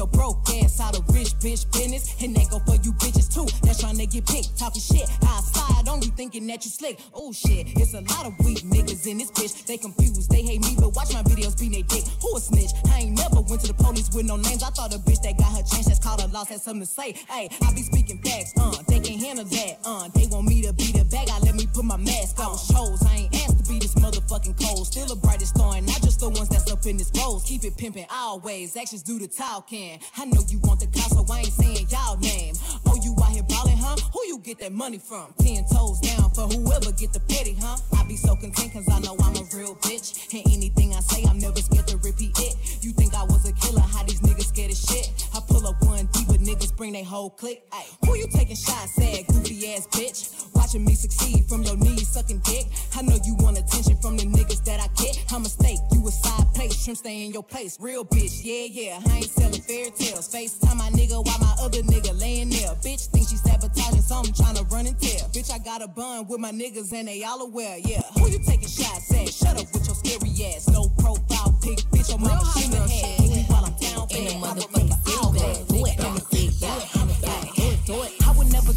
your 0.00 0.06
broke 0.06 0.48
ass 0.64 0.80
out 0.80 0.96
of 0.96 1.06
rich 1.14 1.36
bitch 1.44 1.70
business. 1.72 2.16
And 2.22 2.34
that 2.34 2.48
go 2.48 2.58
for 2.60 2.76
you 2.80 2.92
bitches 2.94 3.28
too. 3.28 3.44
That's 3.62 3.80
trying 3.80 3.98
to 3.98 4.06
get 4.06 4.26
picked, 4.26 4.58
talking 4.58 4.80
shit. 4.80 5.06
I 5.20 5.40
slide 5.44 5.70
you 6.04 6.10
thinking 6.12 6.46
that 6.46 6.64
you 6.64 6.70
slick. 6.70 6.98
Oh 7.14 7.32
shit, 7.32 7.66
it's 7.76 7.94
a 7.94 8.00
lot 8.00 8.26
of 8.26 8.32
weak 8.44 8.64
niggas 8.64 9.06
in 9.06 9.18
this 9.18 9.30
bitch. 9.30 9.66
They 9.66 9.76
confused, 9.76 10.30
they 10.30 10.42
hate 10.42 10.60
me, 10.62 10.76
but 10.78 10.94
watch 10.96 11.12
my 11.12 11.22
videos 11.22 11.58
be 11.58 11.68
they 11.68 11.82
dick. 11.82 12.04
Who 12.22 12.36
a 12.36 12.40
snitch? 12.40 12.70
I 12.90 13.00
ain't 13.00 13.18
never 13.18 13.40
went 13.42 13.60
to 13.62 13.68
the 13.68 13.74
police 13.74 14.08
with 14.14 14.26
no 14.26 14.36
names. 14.36 14.62
I 14.62 14.70
thought 14.70 14.94
a 14.94 14.98
bitch 14.98 15.22
that 15.22 15.36
got 15.36 15.52
her 15.52 15.62
chance 15.62 15.86
that's 15.86 15.98
called 15.98 16.22
a 16.22 16.28
loss 16.28 16.48
had 16.48 16.60
something 16.60 16.82
to 16.82 16.86
say. 16.86 17.12
Hey, 17.28 17.48
I 17.62 17.72
be 17.74 17.82
speaking 17.82 18.20
facts, 18.22 18.54
uh, 18.58 18.82
they 18.88 19.00
can't 19.00 19.20
handle 19.20 19.44
that, 19.44 19.78
uh. 19.84 20.08
They 20.14 20.26
want 20.26 20.46
me 20.46 20.62
to 20.62 20.72
be 20.72 20.92
the 20.92 21.04
bag, 21.04 21.28
I 21.30 21.38
let 21.40 21.54
me 21.54 21.66
put 21.72 21.84
my 21.84 21.96
mask 21.96 22.40
on. 22.40 22.56
Shows, 22.56 23.04
I 23.04 23.28
ain't 23.28 23.34
be 23.70 23.78
this 23.78 23.94
motherfucking 23.94 24.58
cold. 24.58 24.86
Still 24.86 25.06
the 25.06 25.16
brightest 25.16 25.54
star, 25.54 25.76
and 25.76 25.86
not 25.86 26.02
just 26.02 26.18
the 26.20 26.28
ones 26.28 26.48
that's 26.48 26.70
up 26.70 26.84
in 26.86 26.96
this 26.96 27.10
rose. 27.16 27.44
Keep 27.44 27.64
it 27.64 27.76
pimping 27.76 28.06
always, 28.10 28.76
actions 28.76 29.02
do 29.02 29.18
the 29.18 29.28
talking. 29.28 30.00
I 30.16 30.24
know 30.24 30.42
you 30.48 30.58
want 30.64 30.80
the 30.80 30.88
clout, 30.88 31.10
so 31.10 31.24
I 31.30 31.40
ain't 31.40 31.54
saying 31.54 31.86
y'all 31.88 32.18
name. 32.18 32.54
Oh, 32.86 32.98
you 33.02 33.14
out 33.22 33.30
here 33.30 33.44
ballin', 33.44 33.78
huh? 33.78 33.96
Who 34.12 34.20
you 34.26 34.38
get 34.40 34.58
that 34.58 34.72
money 34.72 34.98
from? 34.98 35.32
Ten 35.38 35.64
toes 35.70 36.00
down 36.00 36.30
for 36.30 36.48
whoever 36.50 36.90
get 36.92 37.12
the 37.12 37.20
petty, 37.20 37.56
huh? 37.60 37.76
I 37.96 38.04
be 38.08 38.16
so 38.16 38.34
content 38.34 38.72
cause 38.72 38.88
I 38.90 38.98
know 39.00 39.16
I'm 39.22 39.36
a 39.36 39.46
real 39.54 39.76
bitch. 39.76 40.34
And 40.34 40.42
anything 40.52 40.92
I 40.94 41.00
say, 41.00 41.22
I'm 41.28 41.38
never 41.38 41.60
scared 41.60 41.86
to 41.88 41.96
repeat 41.98 42.34
it. 42.38 42.82
You 42.82 42.90
think 42.92 43.14
I 43.14 43.22
was 43.22 43.48
a 43.48 43.52
killer, 43.52 43.80
how 43.80 44.02
these 44.02 44.20
niggas 44.20 44.50
scared 44.50 44.72
of 44.72 44.76
shit? 44.76 45.10
I 45.34 45.40
pull 45.46 45.66
up 45.66 45.76
one 45.82 46.08
deep, 46.12 46.26
but 46.26 46.40
niggas 46.40 46.76
bring 46.76 46.92
they 46.92 47.04
whole 47.04 47.30
clique. 47.30 47.62
Ay, 47.72 47.86
who 48.04 48.16
you 48.16 48.26
taking 48.32 48.56
shots 48.56 48.98
at, 48.98 49.26
goofy 49.28 49.74
ass 49.74 49.86
bitch? 49.86 50.50
Watching 50.54 50.84
me 50.84 50.94
succeed 50.94 51.46
from 51.48 51.62
your 51.62 51.76
knees 51.76 52.08
sucking 52.08 52.40
dick. 52.44 52.66
I 52.96 53.02
know 53.02 53.18
you 53.24 53.36
want 53.36 53.59
attention 53.60 53.96
from 53.96 54.16
the 54.16 54.24
niggas 54.24 54.64
that 54.64 54.80
I 54.80 54.88
get. 55.00 55.24
I'm 55.30 55.40
a 55.40 55.44
mistake, 55.44 55.78
you 55.92 56.06
a 56.06 56.10
side 56.10 56.46
place, 56.54 56.84
trim 56.84 56.96
stay 56.96 57.24
in 57.24 57.32
your 57.32 57.42
place. 57.42 57.76
Real 57.80 58.04
bitch, 58.04 58.40
yeah, 58.42 58.66
yeah. 58.66 59.00
I 59.06 59.16
ain't 59.18 59.30
selling 59.30 59.60
fairy 59.60 59.90
tales. 59.90 60.28
FaceTime 60.28 60.76
my 60.76 60.90
nigga 60.90 61.24
while 61.24 61.38
my 61.38 61.54
other 61.60 61.82
nigga 61.82 62.18
laying 62.18 62.50
there. 62.50 62.74
Bitch 62.80 63.06
think 63.12 63.28
she 63.28 63.36
sabotaging 63.36 64.02
something, 64.02 64.34
trying 64.34 64.56
to 64.56 64.64
run 64.64 64.86
and 64.86 64.98
tell. 64.98 65.28
Bitch, 65.28 65.52
I 65.52 65.58
got 65.58 65.82
a 65.82 65.88
bun 65.88 66.26
with 66.26 66.40
my 66.40 66.52
niggas 66.52 66.92
and 66.92 67.08
they 67.08 67.22
all 67.24 67.40
aware, 67.42 67.78
yeah. 67.78 68.02
Who 68.18 68.28
you 68.30 68.40
taking 68.40 68.68
shots 68.68 69.12
at? 69.14 69.28
Shut 69.28 69.60
up 69.60 69.72
with 69.72 69.86
your 69.86 69.96
scary 69.96 70.32
ass. 70.54 70.68
No 70.68 70.88
profile 70.98 71.56
pic, 71.62 71.78
bitch, 71.92 72.08
your 72.08 72.18
mama 72.18 72.44
shouldn't 72.56 72.74
have 72.74 72.90
had. 72.90 73.50
While 73.50 73.64
I'm 73.66 73.76
down 73.78 74.06
In 74.10 74.24
the 74.24 74.46
motherfucking 74.46 74.90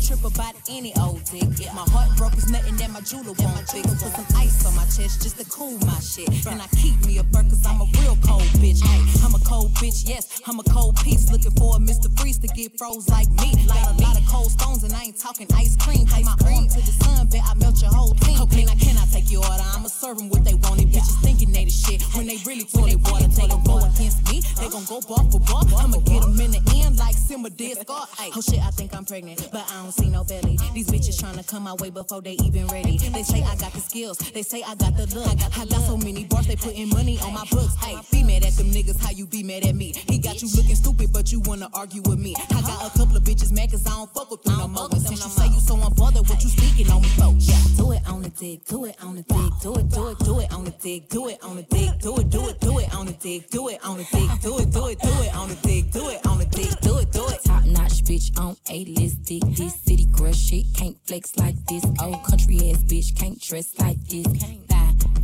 trip 0.04 0.24
about 0.26 0.56
any 0.70 0.94
old 1.00 1.24
dick. 1.32 1.48
If 1.64 1.74
my 1.74 1.88
heart 1.88 2.12
broke, 2.18 2.34
it's 2.34 2.50
nothing 2.50 2.76
that 2.78 2.92
my 2.92 3.00
jeweler 3.02 3.32
won't 3.40 3.64
fix. 3.72 3.88
Put 3.88 4.12
some 4.12 4.28
ice 4.36 4.66
on 4.66 4.76
my 4.76 4.84
chest 4.86 5.24
just 5.24 5.40
to 5.40 5.46
cool 5.50 5.78
my 5.88 6.00
shit. 6.04 6.28
And 6.46 6.62
I 6.62 6.68
keep 6.76 7.00
me 7.06 7.18
a 7.20 7.24
burn 7.24 7.50
cause 7.50 7.66
I'm 7.66 7.80
a 7.80 7.88
real 8.04 8.18
cold 8.20 8.44
bitch. 8.60 8.84
Ay, 8.84 9.00
I'm 9.24 9.34
a 9.34 9.40
cold 9.40 9.72
bitch, 9.80 10.08
yes, 10.08 10.42
I'm 10.46 10.60
a 10.60 10.64
cold 10.64 10.98
piece. 10.98 11.32
Looking 11.32 11.52
for 11.52 11.78
a 11.78 11.80
Mr. 11.80 12.12
Freeze 12.20 12.38
to 12.40 12.48
get 12.48 12.78
froze 12.78 13.08
like 13.10 13.30
me. 13.40 13.56
Got 13.68 13.96
a 13.96 14.04
lot 14.04 14.20
of 14.20 14.28
cold 14.28 14.52
stones 14.52 14.84
and 14.84 14.94
I 14.94 15.04
ain't 15.04 15.18
talking 15.18 15.48
ice 15.56 15.76
cream. 15.78 16.06
Take 16.06 16.26
my 16.26 16.36
arm 16.52 16.68
to 16.68 16.80
the 16.84 16.94
sun, 17.00 17.28
bet 17.28 17.42
I 17.48 17.54
melt 17.56 17.82
your 17.82 17.94
whole 17.94 18.14
team. 18.28 18.42
Okay, 18.42 18.66
now 18.66 18.76
can 18.76 18.98
I 18.98 19.06
take 19.08 19.32
your 19.32 19.46
order? 19.46 19.64
I'ma 19.74 19.88
serve 19.88 20.20
'em 20.20 20.28
what 20.30 20.44
they 20.44 20.56
wanted. 20.56 20.92
Bitches 20.92 21.16
thinking 21.24 21.52
they 21.52 21.64
the 21.64 21.72
shit 21.72 22.02
when 22.16 22.28
they 22.28 22.38
really 22.46 22.66
toilet 22.66 23.00
water. 23.08 23.28
They 23.28 23.48
gon' 23.48 23.64
go 23.64 23.78
against 23.80 24.20
me, 24.30 24.42
they 24.60 24.68
gon' 24.68 24.86
go 24.86 25.00
bar 25.08 25.24
for 25.32 25.40
bar. 25.40 25.64
I'ma 25.80 26.00
get 26.00 26.24
'em 26.24 26.40
in 26.40 26.52
the 26.52 26.62
end 26.84 26.98
like 27.00 27.16
Simba 27.16 27.50
did. 27.50 27.78
Oh 27.88 28.42
shit, 28.42 28.60
I 28.60 28.72
think 28.72 28.94
I'm 28.94 29.06
pregnant, 29.06 29.48
but 29.52 29.64
I 29.72 29.84
don't 29.84 29.92
see 29.94 30.03
belly. 30.12 30.58
These 30.74 30.88
bitches 30.88 31.22
tryna 31.22 31.48
come 31.48 31.64
my 31.64 31.74
way 31.76 31.90
before 31.90 32.22
they 32.22 32.34
even 32.44 32.68
ready. 32.68 32.98
They 32.98 33.24
say 33.24 33.42
I 33.44 33.56
got 33.56 33.74
the 33.74 33.80
skills, 33.80 34.18
they 34.18 34.44
say 34.44 34.62
I 34.64 34.76
got 34.76 34.96
the 34.96 35.08
look. 35.16 35.28
I 35.58 35.66
got 35.66 35.82
so 35.82 35.98
many 35.98 36.26
bars, 36.26 36.48
they 36.48 36.56
putting 36.56 36.90
money 36.90 37.20
on 37.20 37.34
my 37.34 37.46
books. 37.50 37.76
Hey, 37.76 37.98
be 38.12 38.24
mad 38.24 38.44
at 38.46 38.54
them 38.54 38.68
niggas, 38.68 39.00
how 39.00 39.12
you 39.12 39.26
be 39.26 39.44
mad 39.44 39.66
at 39.66 39.76
me? 39.76 39.94
He 40.10 40.20
got 40.20 40.42
you 40.42 40.50
looking 40.56 40.76
stupid, 40.76 41.12
but 41.12 41.32
you 41.32 41.40
wanna 41.42 41.70
argue 41.74 42.02
with 42.04 42.20
me. 42.20 42.36
I 42.52 42.62
got 42.62 42.86
a 42.86 42.98
couple 42.98 43.18
of 43.18 43.24
bitches 43.24 43.52
mad 43.52 43.72
cause 43.72 43.86
I 43.88 43.92
don't 43.92 44.14
fuck 44.14 44.30
with 44.30 44.44
them 44.44 44.58
no 44.58 44.68
more. 44.68 44.90
Since 44.92 45.24
you 45.24 45.30
say 45.30 45.48
you 45.48 45.60
so 45.60 45.76
unbothered, 45.76 46.13
what 46.30 46.44
you 46.44 46.50
speaking 46.50 46.92
on 46.92 47.02
me 47.02 47.08
for? 47.10 47.34
Yeah. 47.38 47.58
Do 47.78 47.92
it 47.92 48.08
on 48.08 48.22
the 48.22 48.30
dick, 48.30 48.66
do 48.66 48.86
it 48.86 48.96
on 49.04 49.16
the 49.16 49.24
dick, 49.24 49.52
do 49.62 49.76
it, 49.76 49.90
do 49.90 50.08
it, 50.10 50.20
do 50.20 50.40
it 50.40 50.54
on 50.54 50.64
the 50.66 50.72
dick, 50.72 51.10
do 51.10 51.28
it 51.28 51.44
on 51.44 51.56
the 51.56 51.64
dick, 51.64 52.00
do 52.00 52.18
it, 52.18 52.30
do 52.30 52.48
it, 52.50 52.60
do 52.60 52.80
it 52.80 52.96
on 52.96 53.06
the 53.06 53.14
dick, 53.14 53.50
do 53.50 53.68
it 53.70 53.86
on 53.86 53.98
the 53.98 54.04
dick, 54.04 54.30
do 54.42 54.58
it, 54.60 54.72
do 54.72 54.88
it, 54.88 55.00
do 55.00 55.22
it 55.24 55.36
on 55.36 55.50
the 55.50 55.56
dick, 55.56 55.92
do 55.92 56.10
it 56.10 56.26
on 56.28 56.40
the 56.40 56.46
dick, 56.46 56.80
do 56.82 56.98
it, 56.98 57.12
do 57.12 57.28
it. 57.28 57.44
Top 57.44 57.66
notch 57.66 58.04
bitch 58.04 58.40
on 58.40 58.56
a 58.70 58.86
list 58.86 59.24
dick. 59.24 59.44
This 59.58 59.76
city 59.82 60.06
girl 60.06 60.32
shit 60.34 60.66
can't 60.76 60.98
flex 61.06 61.36
like 61.38 61.56
this. 61.66 61.84
Old 62.02 62.24
country 62.24 62.72
ass 62.72 62.84
bitch 62.84 63.16
can't 63.18 63.40
dress 63.42 63.74
like 63.80 64.00
this. 64.08 64.28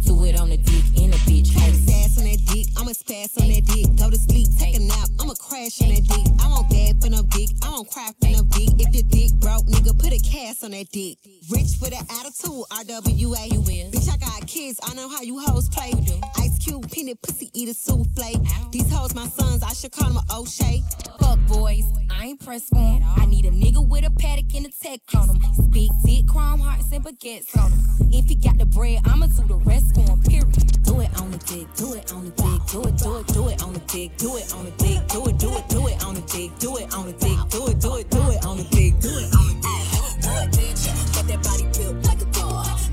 Do 0.05 0.25
it 0.25 0.39
on 0.39 0.49
the 0.49 0.57
dick 0.57 0.85
in 1.01 1.11
a 1.13 1.19
bitch. 1.27 1.49
Hey, 1.53 1.71
sass 1.73 2.17
on 2.17 2.25
that 2.25 2.41
dick, 2.51 2.67
I'ma 2.77 2.91
spaz 2.91 3.39
on 3.39 3.47
that 3.49 3.65
dick. 3.65 3.95
Go 3.95 4.09
to 4.09 4.17
sleep, 4.17 4.47
take 4.57 4.75
a 4.75 4.79
nap, 4.79 5.09
I'ma 5.19 5.33
crash 5.35 5.81
on 5.81 5.89
that 5.89 6.03
dick. 6.03 6.27
I 6.41 6.47
won't 6.47 6.69
bad 6.69 7.01
for 7.01 7.09
no 7.09 7.21
dick, 7.23 7.49
I 7.63 7.69
won't 7.69 7.89
cry 7.91 8.09
for 8.19 8.29
no 8.29 8.43
dick. 8.65 8.87
If 8.87 8.93
your 8.93 9.03
dick 9.03 9.39
broke, 9.39 9.65
nigga, 9.65 9.97
put 9.97 10.13
a 10.13 10.19
cast 10.19 10.63
on 10.63 10.71
that 10.71 10.89
dick. 10.91 11.17
Rich 11.49 11.79
with 11.81 11.93
an 11.93 12.05
attitude, 12.19 12.65
RWA. 12.71 13.51
You 13.51 13.61
will. 13.61 13.91
Bitch, 13.91 14.09
I 14.11 14.17
got 14.17 14.47
kids, 14.47 14.79
I 14.83 14.93
know 14.93 15.09
how 15.09 15.21
you 15.21 15.39
hoes 15.39 15.69
play. 15.69 15.93
Ice 16.37 16.57
Cube, 16.59 16.89
peanut, 16.91 17.21
pussy, 17.21 17.49
eat 17.53 17.69
a 17.69 17.73
souffle. 17.73 18.71
These 18.71 18.91
hoes 18.91 19.15
my 19.15 19.27
sons, 19.27 19.63
I 19.63 19.73
should 19.73 19.91
call 19.91 20.09
them 20.09 20.17
a 20.17 20.35
O'Shea. 20.35 20.83
fuck 21.19 21.39
boys, 21.47 21.85
I 22.09 22.27
ain't 22.27 22.39
pressed 22.43 22.69
for. 22.69 22.77
I 22.77 23.25
need 23.25 23.45
a 23.45 23.51
nigga 23.51 23.85
with 23.87 24.05
a 24.05 24.09
Patek 24.09 24.55
and 24.55 24.65
a 24.65 24.69
tech 24.69 24.99
on 25.15 25.29
him. 25.29 25.71
Big 25.71 25.89
dick, 26.05 26.27
chrome 26.27 26.59
hearts 26.59 26.91
and 26.91 27.03
baguettes 27.03 27.57
on 27.57 27.71
him. 27.71 28.09
If 28.11 28.25
he 28.25 28.35
got 28.35 28.57
the 28.57 28.65
bread, 28.65 29.01
I'ma 29.05 29.27
do 29.27 29.47
the 29.47 29.55
rest 29.65 29.95
for 29.95 30.01
him. 30.01 30.21
Period. 30.23 30.69
Do 30.89 31.01
it 31.01 31.21
on 31.21 31.29
the 31.29 31.37
dick, 31.37 31.67
do 31.75 31.93
it 31.93 32.11
on 32.11 32.25
the 32.25 32.31
dick, 32.31 32.59
do 32.71 32.81
it, 32.81 32.97
do 32.97 33.17
it, 33.17 33.27
do 33.27 33.47
it 33.47 33.63
on 33.63 33.73
the 33.73 33.79
dick, 33.81 34.17
do 34.17 34.37
it 34.37 34.53
on 34.53 34.65
the 34.65 34.71
dick, 34.71 35.07
do 35.07 35.27
it, 35.27 35.37
do 35.37 35.55
it, 35.55 35.69
do 35.69 35.87
it 35.87 36.03
on 36.03 36.15
the 36.15 36.21
dick, 36.21 36.51
do 36.57 36.77
it 36.77 36.93
on 36.95 37.05
the 37.05 37.13
dick, 37.13 37.39
do 37.49 37.67
it, 37.67 37.79
do 37.79 37.95
it, 37.97 38.09
do 38.09 38.31
it 38.31 38.45
on 38.45 38.48
the 38.57 38.63
dick, 38.63 38.99
do 38.99 39.09
it 39.09 39.35
on 39.35 39.47
the 39.47 39.53
dick. 39.61 39.85
Do 40.21 40.29
it, 40.31 40.49
bitch. 40.57 40.83
Got 41.13 41.27
that 41.27 41.43
body 41.43 41.65
built 41.77 42.05
like 42.05 42.21
a. 42.21 42.29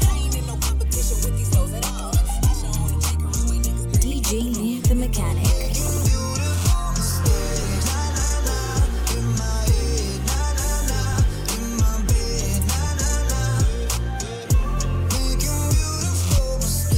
I 0.07 0.19
ain't 0.23 0.37
in 0.37 0.47
no 0.47 0.57
competition 0.57 1.17
with 1.25 1.37
these 1.39 1.55
hoes 1.55 1.73
at 1.73 1.87
all. 1.87 2.13
I 2.13 2.53
should 2.53 2.77
only 2.77 2.99
take 3.01 3.21
her 3.21 3.33
niggas. 3.49 3.97
DJ 4.03 4.55
Lee 4.57 4.81
the 4.81 4.95
mechanic. 4.95 5.47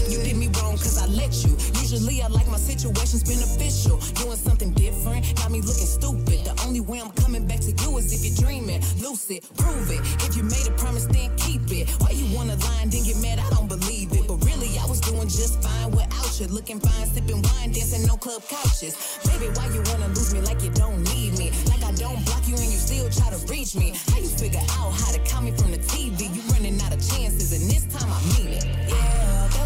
You 0.08 0.18
did 0.24 0.36
me 0.36 0.48
wrong 0.60 0.78
I 0.98 1.06
let 1.06 1.44
you. 1.44 1.56
Usually 1.80 2.22
I 2.22 2.28
like 2.28 2.48
my 2.48 2.56
situations 2.58 3.22
beneficial. 3.22 3.98
Doing 4.14 4.36
something 4.36 4.72
different, 4.72 5.36
got 5.36 5.50
me 5.50 5.60
looking 5.60 5.86
stupid. 5.86 6.44
The 6.44 6.54
only 6.66 6.80
way 6.80 7.00
I'm 7.00 7.10
Lucid, 9.08 9.42
prove 9.56 9.90
it. 9.90 10.00
If 10.28 10.36
you 10.36 10.42
made 10.42 10.68
a 10.68 10.70
promise, 10.72 11.06
then 11.06 11.34
keep 11.38 11.64
it. 11.72 11.88
Why 11.96 12.10
you 12.10 12.28
wanna 12.36 12.56
lie 12.56 12.80
and 12.82 12.92
then 12.92 13.04
get 13.04 13.16
mad? 13.22 13.38
I 13.38 13.48
don't 13.48 13.66
believe 13.66 14.12
it. 14.12 14.28
But 14.28 14.44
really, 14.44 14.68
I 14.78 14.84
was 14.84 15.00
doing 15.00 15.28
just 15.28 15.62
fine 15.62 15.92
without 15.92 16.38
you. 16.38 16.46
Looking 16.48 16.78
fine, 16.78 17.06
sipping 17.08 17.40
wine, 17.40 17.72
dancing 17.72 18.06
no 18.06 18.18
club 18.18 18.42
couches. 18.50 19.18
Baby, 19.24 19.48
why 19.56 19.64
you 19.72 19.80
wanna 19.88 20.08
lose 20.08 20.34
me 20.34 20.42
like 20.42 20.60
you 20.60 20.68
don't 20.72 21.02
need 21.14 21.38
me? 21.38 21.50
Like 21.72 21.82
I 21.84 21.92
don't 21.92 22.22
block 22.26 22.46
you 22.46 22.56
and 22.56 22.68
you 22.68 22.76
still 22.76 23.08
try 23.08 23.30
to 23.30 23.40
reach 23.50 23.74
me. 23.74 23.94
How 24.12 24.18
you 24.18 24.28
figure 24.28 24.60
out 24.76 24.92
how 24.92 25.10
to 25.12 25.20
call 25.20 25.40
me 25.40 25.52
from 25.52 25.70
the 25.70 25.78
TV? 25.78 26.28
You 26.28 26.42
running 26.52 26.78
out 26.82 26.92
of 26.92 27.00
chances, 27.00 27.52
and 27.56 27.64
this 27.70 27.86
time 27.88 28.12
I 28.12 28.20
mean 28.36 28.52
it. 28.60 28.77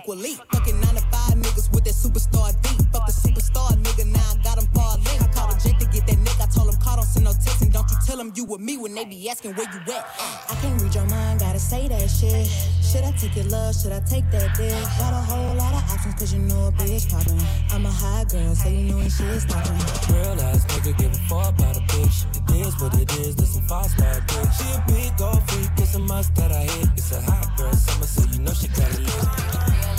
equally. 0.00 0.34
Fucking 0.52 0.80
9 0.80 0.94
to 0.94 1.00
5 1.00 1.34
niggas 1.36 1.72
with 1.72 1.84
that 1.84 1.94
superstar 1.94 2.52
beat. 2.62 2.80
Fuck 2.92 3.06
the 3.06 3.12
superstar 3.12 3.70
nigga, 3.82 4.06
now 4.06 4.32
I 4.32 4.42
got 4.42 4.58
him 4.58 4.68
far 4.74 4.96
link. 4.96 5.20
I 5.20 5.28
called 5.32 5.52
a 5.52 5.60
jet 5.60 5.78
to 5.80 5.86
get 5.86 6.06
that 6.06 6.16
nigga. 6.16 6.42
I 6.42 6.46
told 6.46 6.72
him, 6.72 6.80
call, 6.80 6.96
don't 6.96 7.04
send 7.04 7.24
no 7.24 7.32
text. 7.32 7.62
And 7.62 7.72
don't 7.72 7.88
you 7.90 7.96
tell 8.06 8.18
him 8.18 8.32
you 8.34 8.44
with 8.44 8.60
me 8.60 8.76
when 8.78 8.94
they 8.94 9.04
be 9.04 9.28
asking 9.28 9.54
where 9.54 9.68
you 9.72 9.80
at. 9.92 10.04
I 10.50 10.54
can't 10.60 10.80
read 10.80 10.94
your 10.94 11.06
mind, 11.06 11.40
gotta 11.40 11.58
say 11.58 11.88
that 11.88 12.08
shit. 12.08 12.46
Should 12.82 13.04
I 13.04 13.12
take 13.12 13.36
your 13.36 13.46
love? 13.46 13.74
Should 13.76 13.92
I 13.92 14.00
take 14.00 14.28
that 14.30 14.56
dick? 14.56 14.72
Got 14.98 15.12
a 15.12 15.22
whole 15.30 15.54
lot 15.54 15.74
of 15.74 15.82
options, 15.92 16.14
cause 16.14 16.32
you 16.32 16.40
know 16.40 16.68
a 16.68 16.72
bitch 16.72 17.08
poppin'. 17.10 17.38
I'm 17.70 17.86
a 17.86 17.90
high 17.90 18.24
girl, 18.24 18.54
so 18.54 18.68
you 18.68 18.90
know 18.90 18.96
when 18.96 19.10
shit's 19.10 19.44
stoppin'. 19.44 19.78
Real 20.10 20.40
ass 20.48 20.64
nigga 20.66 20.96
give 20.98 21.12
a 21.12 21.20
fuck 21.28 21.54
about 21.54 21.76
a 21.76 21.80
bitch. 21.92 22.26
It 22.34 22.66
is 22.66 22.74
what 22.80 22.94
it 22.94 23.12
is, 23.20 23.38
listen 23.38 23.62
five 23.68 23.90
star 23.90 24.14
bitch. 24.26 24.52
She 24.58 24.66
a 24.74 24.80
big 24.88 25.16
gold 25.16 25.42
freak, 25.48 25.70
it's 25.76 25.94
a 25.94 25.98
must 26.00 26.34
that 26.34 26.50
I 26.50 26.64
hit. 26.64 26.88
It's 26.96 27.12
a 27.12 27.20
hot 27.20 27.56
girl 27.56 27.72
summer, 27.72 28.06
so 28.06 28.22
you 28.32 28.40
know 28.40 28.52
she 28.52 28.68
got 28.68 28.90
it 28.90 29.00
lit. 29.00 29.89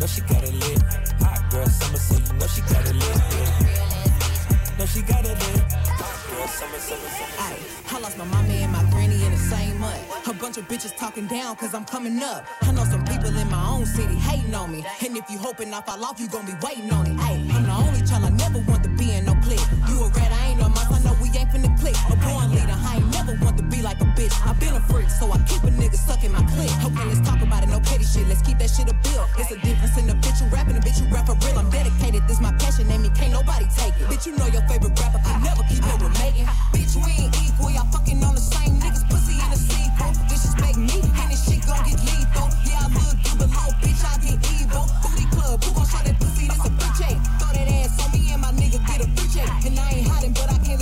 Know 0.00 0.06
she 0.06 0.20
got 0.22 0.42
it 0.42 0.54
lit. 0.54 0.82
Hot 1.22 1.50
girl 1.50 1.66
summer, 1.66 1.98
so 1.98 2.14
you 2.16 2.38
know 2.38 2.46
she 2.46 2.60
got 2.62 2.84
it 2.86 2.94
lit. 2.94 3.16
Yeah. 3.30 4.78
Know 4.78 4.86
she 4.86 5.02
got 5.02 5.24
it 5.24 5.38
lit. 5.38 5.62
Hot 5.72 6.16
girl 6.30 6.48
summer, 6.48 6.78
summer, 6.78 7.08
summer. 7.08 7.38
Ayy, 7.46 7.94
I 7.94 8.00
lost 8.00 8.18
my 8.18 8.24
mama 8.24 8.52
and 8.52 8.72
my 8.72 8.82
granny 8.90 9.24
in 9.24 9.30
the 9.32 9.38
same 9.38 9.78
month. 9.78 10.26
A 10.26 10.32
bunch 10.34 10.58
of 10.58 10.66
bitches 10.68 10.96
talking 10.96 11.26
down 11.26 11.54
cause 11.56 11.74
I'm 11.74 11.84
coming 11.84 12.20
up. 12.22 12.44
I 12.62 12.72
know 12.72 12.84
some 12.84 13.04
people 13.04 13.30
in 13.36 13.48
my 13.50 13.68
own 13.68 13.86
city 13.86 14.14
hating 14.16 14.54
on 14.54 14.72
me. 14.72 14.84
And 15.04 15.16
if 15.16 15.30
you 15.30 15.38
hoping 15.38 15.72
I 15.72 15.80
fall 15.82 16.04
off, 16.04 16.18
you 16.18 16.28
gon' 16.28 16.46
be 16.46 16.54
waiting 16.62 16.90
on 16.92 17.06
it. 17.06 17.16
Ayy, 17.18 17.54
I'm 17.54 17.62
the 17.62 17.72
only 17.72 18.02
child 18.02 18.24
I 18.24 18.30
never 18.30 18.58
want 18.70 18.82
to 18.82 18.90
be 18.90 19.12
in 19.12 19.24
no 19.26 19.34
clique. 19.46 19.62
You 19.88 20.04
a 20.04 20.08
rat, 20.08 20.32
I 20.32 20.48
ain't 20.48 20.60
no 20.60 20.68
mouse, 20.68 20.90
I 20.90 20.98
know 21.04 21.13
ain't 21.38 21.50
finna 21.50 21.70
click. 21.80 21.96
A 22.10 22.16
born 22.22 22.50
leader, 22.50 22.74
I 22.74 22.96
ain't 22.96 23.10
never 23.10 23.34
want 23.42 23.56
to 23.58 23.64
be 23.64 23.82
like 23.82 24.00
a 24.00 24.08
bitch. 24.14 24.34
I 24.46 24.52
been 24.54 24.74
a 24.74 24.80
freak, 24.80 25.10
so 25.10 25.30
I 25.32 25.38
keep 25.48 25.62
a 25.64 25.72
nigga 25.74 25.96
sucking 25.96 26.32
my 26.32 26.42
clip. 26.54 26.70
Okay, 26.84 27.04
let's 27.06 27.20
talk 27.26 27.40
about 27.42 27.62
it, 27.62 27.68
no 27.68 27.80
petty 27.80 28.04
shit. 28.04 28.26
Let's 28.28 28.42
keep 28.42 28.58
that 28.58 28.70
shit 28.70 28.90
a 28.90 28.94
bill. 29.02 29.26
It's 29.38 29.50
a 29.50 29.58
difference 29.58 29.96
in 29.98 30.06
the 30.06 30.14
bitch 30.14 30.38
who 30.40 30.46
rapping, 30.54 30.74
the 30.74 30.80
bitch 30.80 31.00
who 31.00 31.06
rap 31.12 31.26
for 31.26 31.36
real. 31.46 31.58
I'm 31.58 31.70
dedicated, 31.70 32.26
this 32.28 32.40
my 32.40 32.52
passion, 32.58 32.88
name 32.88 33.02
me, 33.02 33.10
can't 33.14 33.32
nobody 33.32 33.66
take 33.74 33.94
it. 33.98 34.06
Bitch, 34.06 34.26
you 34.26 34.36
know 34.36 34.46
your 34.46 34.62
favorite 34.68 34.98
rapper 34.98 35.20
can 35.24 35.42
never 35.42 35.62
keep 35.66 35.84
up 35.90 36.00
with 36.02 36.14
Megan. 36.18 36.46
Bitch, 36.72 36.94
we 36.94 37.10
ain't 37.18 37.34
equal, 37.42 37.70
y'all 37.70 37.88
fucking 37.90 38.22
on 38.22 38.34
the 38.34 38.40
same 38.40 38.78
niggas, 38.78 39.04
pussy 39.10 39.34
in 39.34 39.50
a 39.50 39.58
sequel. 39.58 40.12
Disrespect 40.30 40.78
me, 40.78 40.98
and 41.02 41.28
this 41.30 41.42
shit 41.42 41.60
gon' 41.66 41.82
get 41.82 41.98
lethal. 42.04 42.48
Yeah, 42.62 42.84
I 42.84 42.88
look 42.94 43.16
good 43.26 43.38
below, 43.42 43.68
bitch, 43.82 44.02
I 44.06 44.14
get 44.22 44.38
evil. 44.54 44.86
Booty 45.02 45.26
club, 45.34 45.58
who 45.64 45.70
gon' 45.74 45.86
show 45.88 46.02
that 46.04 46.16
pussy? 46.20 46.46
This 46.46 46.62
a 46.62 46.70
check. 46.94 47.16
Throw 47.42 47.50
that 47.50 47.68
ass 47.82 47.98
on 47.98 48.08
me 48.14 48.30
and 48.30 48.40
my 48.42 48.52
nigga 48.54 48.78
get 48.86 49.02
a 49.02 49.08
check. 49.34 49.50
And 49.66 49.78
I 49.78 49.90
ain't 49.90 50.13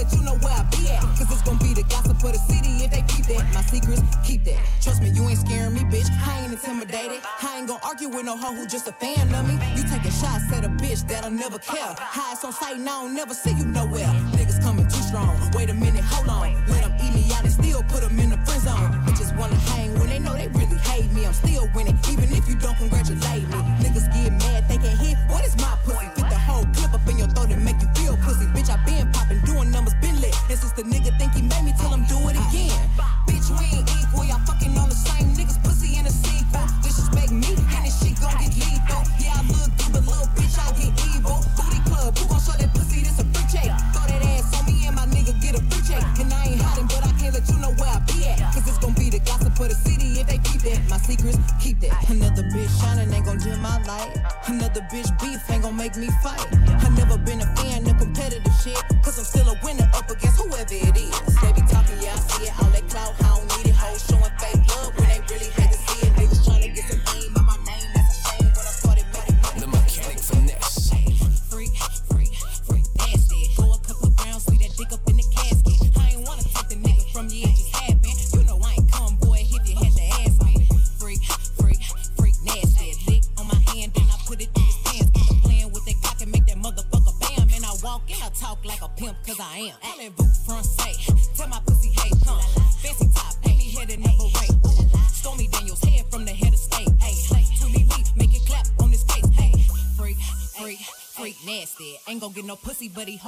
I 0.03 0.17
you 0.17 0.23
know 0.25 0.35
where 0.43 0.53
I 0.53 0.67
be 0.75 0.91
at. 0.91 1.01
Cause 1.15 1.31
it's 1.31 1.43
gon' 1.43 1.59
be 1.59 1.75
the 1.75 1.85
gossip 1.85 2.19
of 2.19 2.33
the 2.35 2.43
city 2.51 2.83
if 2.83 2.91
they 2.91 3.03
keep 3.07 3.27
that. 3.31 3.47
My 3.55 3.63
secrets, 3.63 4.03
keep 4.27 4.43
that. 4.45 4.59
Trust 4.83 5.01
me, 5.01 5.11
you 5.11 5.23
ain't 5.29 5.39
scaring 5.39 5.75
me, 5.75 5.81
bitch. 5.87 6.11
I 6.27 6.43
ain't 6.43 6.53
intimidated. 6.53 7.21
I 7.23 7.59
ain't 7.59 7.69
gon' 7.69 7.79
argue 7.85 8.09
with 8.09 8.25
no 8.25 8.37
hoe 8.37 8.55
who 8.55 8.67
just 8.67 8.89
a 8.89 8.93
fan 8.93 9.33
of 9.33 9.47
me. 9.47 9.55
You 9.77 9.87
taking 9.87 10.11
shots 10.11 10.51
at 10.53 10.65
a 10.65 10.69
bitch 10.83 11.07
that'll 11.07 11.31
never 11.31 11.59
care. 11.59 11.95
Highest 11.99 12.45
on 12.45 12.53
sight, 12.53 12.77
and 12.77 12.89
I 12.89 13.03
don't 13.03 13.15
never 13.15 13.33
see 13.33 13.55
you 13.55 13.65
nowhere. 13.65 14.11
Niggas 14.35 14.61
coming 14.61 14.87
too 14.87 15.03
strong. 15.07 15.39
Wait 15.55 15.71
a 15.71 15.75
minute, 15.75 16.03
hold 16.03 16.29
on. 16.29 16.51
Let 16.67 16.83
them 16.83 16.95
eat 16.99 17.15
me 17.15 17.23
out 17.35 17.45
and 17.45 17.53
still 17.53 17.83
put 17.85 18.01
them 18.03 18.19
in 18.19 18.31
the 18.31 18.39
friend 18.43 18.63
zone. 18.63 18.91
Bitches 19.07 19.31
wanna 19.39 19.55
hang 19.71 19.95
when 20.01 20.09
they 20.09 20.19
know 20.19 20.35
they 20.35 20.49
really 20.49 20.79
hate 20.83 21.13
me. 21.13 21.27
I'm 21.27 21.33
still 21.33 21.69
winning, 21.77 21.99
even 22.11 22.27
if 22.33 22.49
you 22.49 22.57
don't 22.57 22.77
congratulate 22.77 23.32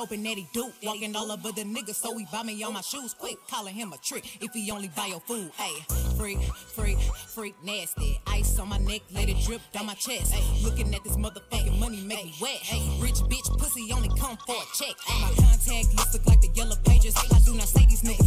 hoping 0.04 0.22
that 0.22 0.36
he 0.36 0.46
do. 0.52 0.70
Walking 0.82 1.16
all 1.16 1.32
over 1.32 1.50
the 1.52 1.62
nigga, 1.62 1.94
so 1.94 2.14
he 2.18 2.26
buy 2.30 2.42
me 2.42 2.62
all 2.62 2.72
my 2.72 2.82
shoes 2.82 3.14
quick. 3.14 3.36
Calling 3.48 3.74
him 3.74 3.94
a 3.94 3.96
trick 3.98 4.36
if 4.42 4.52
he 4.52 4.70
only 4.70 4.88
buy 4.88 5.06
your 5.06 5.20
food. 5.20 5.50
Hey, 5.56 5.74
freak, 6.18 6.38
freak, 6.76 6.98
freak, 7.34 7.54
nasty. 7.64 8.20
Ice 8.26 8.58
on 8.58 8.68
my 8.68 8.76
neck, 8.76 9.00
let 9.14 9.30
it 9.30 9.38
drip 9.46 9.62
down 9.72 9.86
my 9.86 9.94
chest. 9.94 10.34
Looking 10.62 10.94
at 10.94 11.02
this 11.04 11.16
motherfucking 11.16 11.78
money 11.78 12.02
make 12.02 12.22
me 12.22 12.34
wet. 12.38 12.60
Rich 13.00 13.20
bitch, 13.32 13.48
pussy 13.58 13.90
only 13.94 14.10
come 14.20 14.36
for 14.46 14.56
a 14.56 14.66
check. 14.76 14.94
My 15.08 15.32
contact 15.40 15.94
list 15.96 16.12
look 16.12 16.26
like 16.26 16.42
the 16.42 16.50
yellow 16.54 16.76
pages. 16.84 17.16
I 17.16 17.38
do 17.46 17.54
not 17.54 17.68
say 17.68 17.86
these 17.86 18.02
niggas' 18.02 18.23